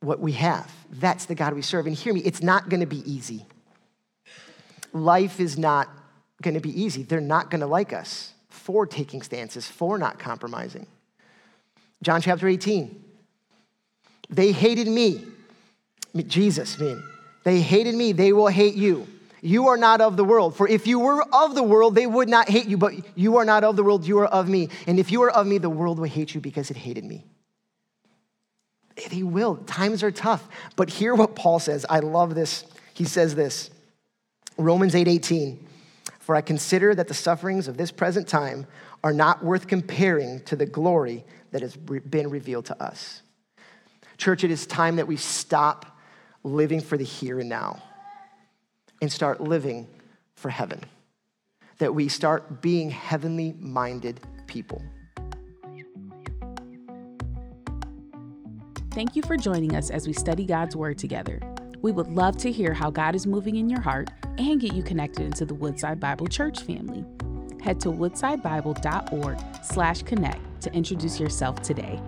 what 0.00 0.20
we 0.20 0.32
have. 0.32 0.70
That's 0.90 1.24
the 1.24 1.34
God 1.34 1.54
we 1.54 1.62
serve. 1.62 1.86
And 1.86 1.96
hear 1.96 2.14
me, 2.14 2.20
it's 2.20 2.42
not 2.42 2.68
going 2.68 2.80
to 2.80 2.86
be 2.86 3.02
easy. 3.10 3.46
Life 4.92 5.40
is 5.40 5.58
not 5.58 5.88
going 6.40 6.54
to 6.54 6.60
be 6.60 6.80
easy. 6.80 7.02
They're 7.02 7.20
not 7.20 7.50
going 7.50 7.60
to 7.60 7.66
like 7.66 7.92
us 7.92 8.32
for 8.48 8.86
taking 8.86 9.22
stances, 9.22 9.66
for 9.66 9.98
not 9.98 10.18
compromising. 10.18 10.86
John 12.02 12.20
chapter 12.20 12.46
18. 12.46 13.04
They 14.30 14.52
hated 14.52 14.88
me. 14.88 15.24
Jesus, 16.16 16.78
mean, 16.78 17.02
they 17.44 17.60
hated 17.60 17.94
me, 17.94 18.12
they 18.12 18.32
will 18.32 18.48
hate 18.48 18.74
you. 18.74 19.06
You 19.40 19.68
are 19.68 19.76
not 19.76 20.00
of 20.00 20.16
the 20.16 20.24
world. 20.24 20.56
For 20.56 20.68
if 20.68 20.86
you 20.86 20.98
were 20.98 21.22
of 21.32 21.54
the 21.54 21.62
world, 21.62 21.94
they 21.94 22.06
would 22.06 22.28
not 22.28 22.48
hate 22.48 22.66
you, 22.66 22.76
but 22.76 22.94
you 23.16 23.36
are 23.36 23.44
not 23.44 23.64
of 23.64 23.76
the 23.76 23.84
world, 23.84 24.06
you 24.06 24.18
are 24.18 24.26
of 24.26 24.48
me. 24.48 24.68
And 24.86 24.98
if 24.98 25.12
you 25.12 25.22
are 25.22 25.30
of 25.30 25.46
me, 25.46 25.58
the 25.58 25.70
world 25.70 25.98
will 25.98 26.08
hate 26.08 26.34
you 26.34 26.40
because 26.40 26.70
it 26.70 26.76
hated 26.76 27.04
me. 27.04 27.24
They 29.10 29.22
will. 29.22 29.56
Times 29.56 30.02
are 30.02 30.10
tough. 30.10 30.48
But 30.74 30.90
hear 30.90 31.14
what 31.14 31.36
Paul 31.36 31.60
says. 31.60 31.86
I 31.88 32.00
love 32.00 32.34
this. 32.34 32.64
He 32.94 33.04
says 33.04 33.34
this 33.34 33.70
Romans 34.56 34.94
8 34.94 35.06
18. 35.06 35.66
For 36.18 36.34
I 36.34 36.40
consider 36.40 36.94
that 36.94 37.08
the 37.08 37.14
sufferings 37.14 37.68
of 37.68 37.76
this 37.76 37.90
present 37.90 38.28
time 38.28 38.66
are 39.02 39.12
not 39.12 39.42
worth 39.42 39.66
comparing 39.66 40.40
to 40.44 40.56
the 40.56 40.66
glory 40.66 41.24
that 41.52 41.62
has 41.62 41.76
been 41.76 42.28
revealed 42.28 42.66
to 42.66 42.82
us. 42.82 43.22
Church, 44.18 44.42
it 44.42 44.50
is 44.50 44.66
time 44.66 44.96
that 44.96 45.06
we 45.06 45.16
stop 45.16 45.86
living 46.42 46.80
for 46.80 46.98
the 46.98 47.04
here 47.04 47.38
and 47.40 47.48
now 47.48 47.82
and 49.00 49.12
start 49.12 49.40
living 49.40 49.88
for 50.34 50.50
heaven. 50.50 50.80
That 51.78 51.94
we 51.94 52.08
start 52.08 52.60
being 52.60 52.90
heavenly 52.90 53.54
minded 53.58 54.20
people. 54.46 54.82
Thank 58.92 59.14
you 59.14 59.22
for 59.22 59.36
joining 59.36 59.76
us 59.76 59.90
as 59.90 60.06
we 60.06 60.12
study 60.12 60.44
God's 60.44 60.74
Word 60.74 60.98
together. 60.98 61.40
We 61.80 61.92
would 61.92 62.08
love 62.08 62.36
to 62.38 62.50
hear 62.50 62.74
how 62.74 62.90
God 62.90 63.14
is 63.14 63.26
moving 63.26 63.56
in 63.56 63.68
your 63.68 63.80
heart 63.80 64.10
and 64.38 64.60
get 64.60 64.74
you 64.74 64.82
connected 64.82 65.26
into 65.26 65.44
the 65.44 65.54
Woodside 65.54 66.00
Bible 66.00 66.26
Church 66.26 66.62
family. 66.62 67.04
Head 67.62 67.80
to 67.80 67.90
woodsidebible.org 67.90 69.38
slash 69.62 70.02
connect 70.02 70.60
to 70.62 70.72
introduce 70.72 71.20
yourself 71.20 71.62
today. 71.62 72.00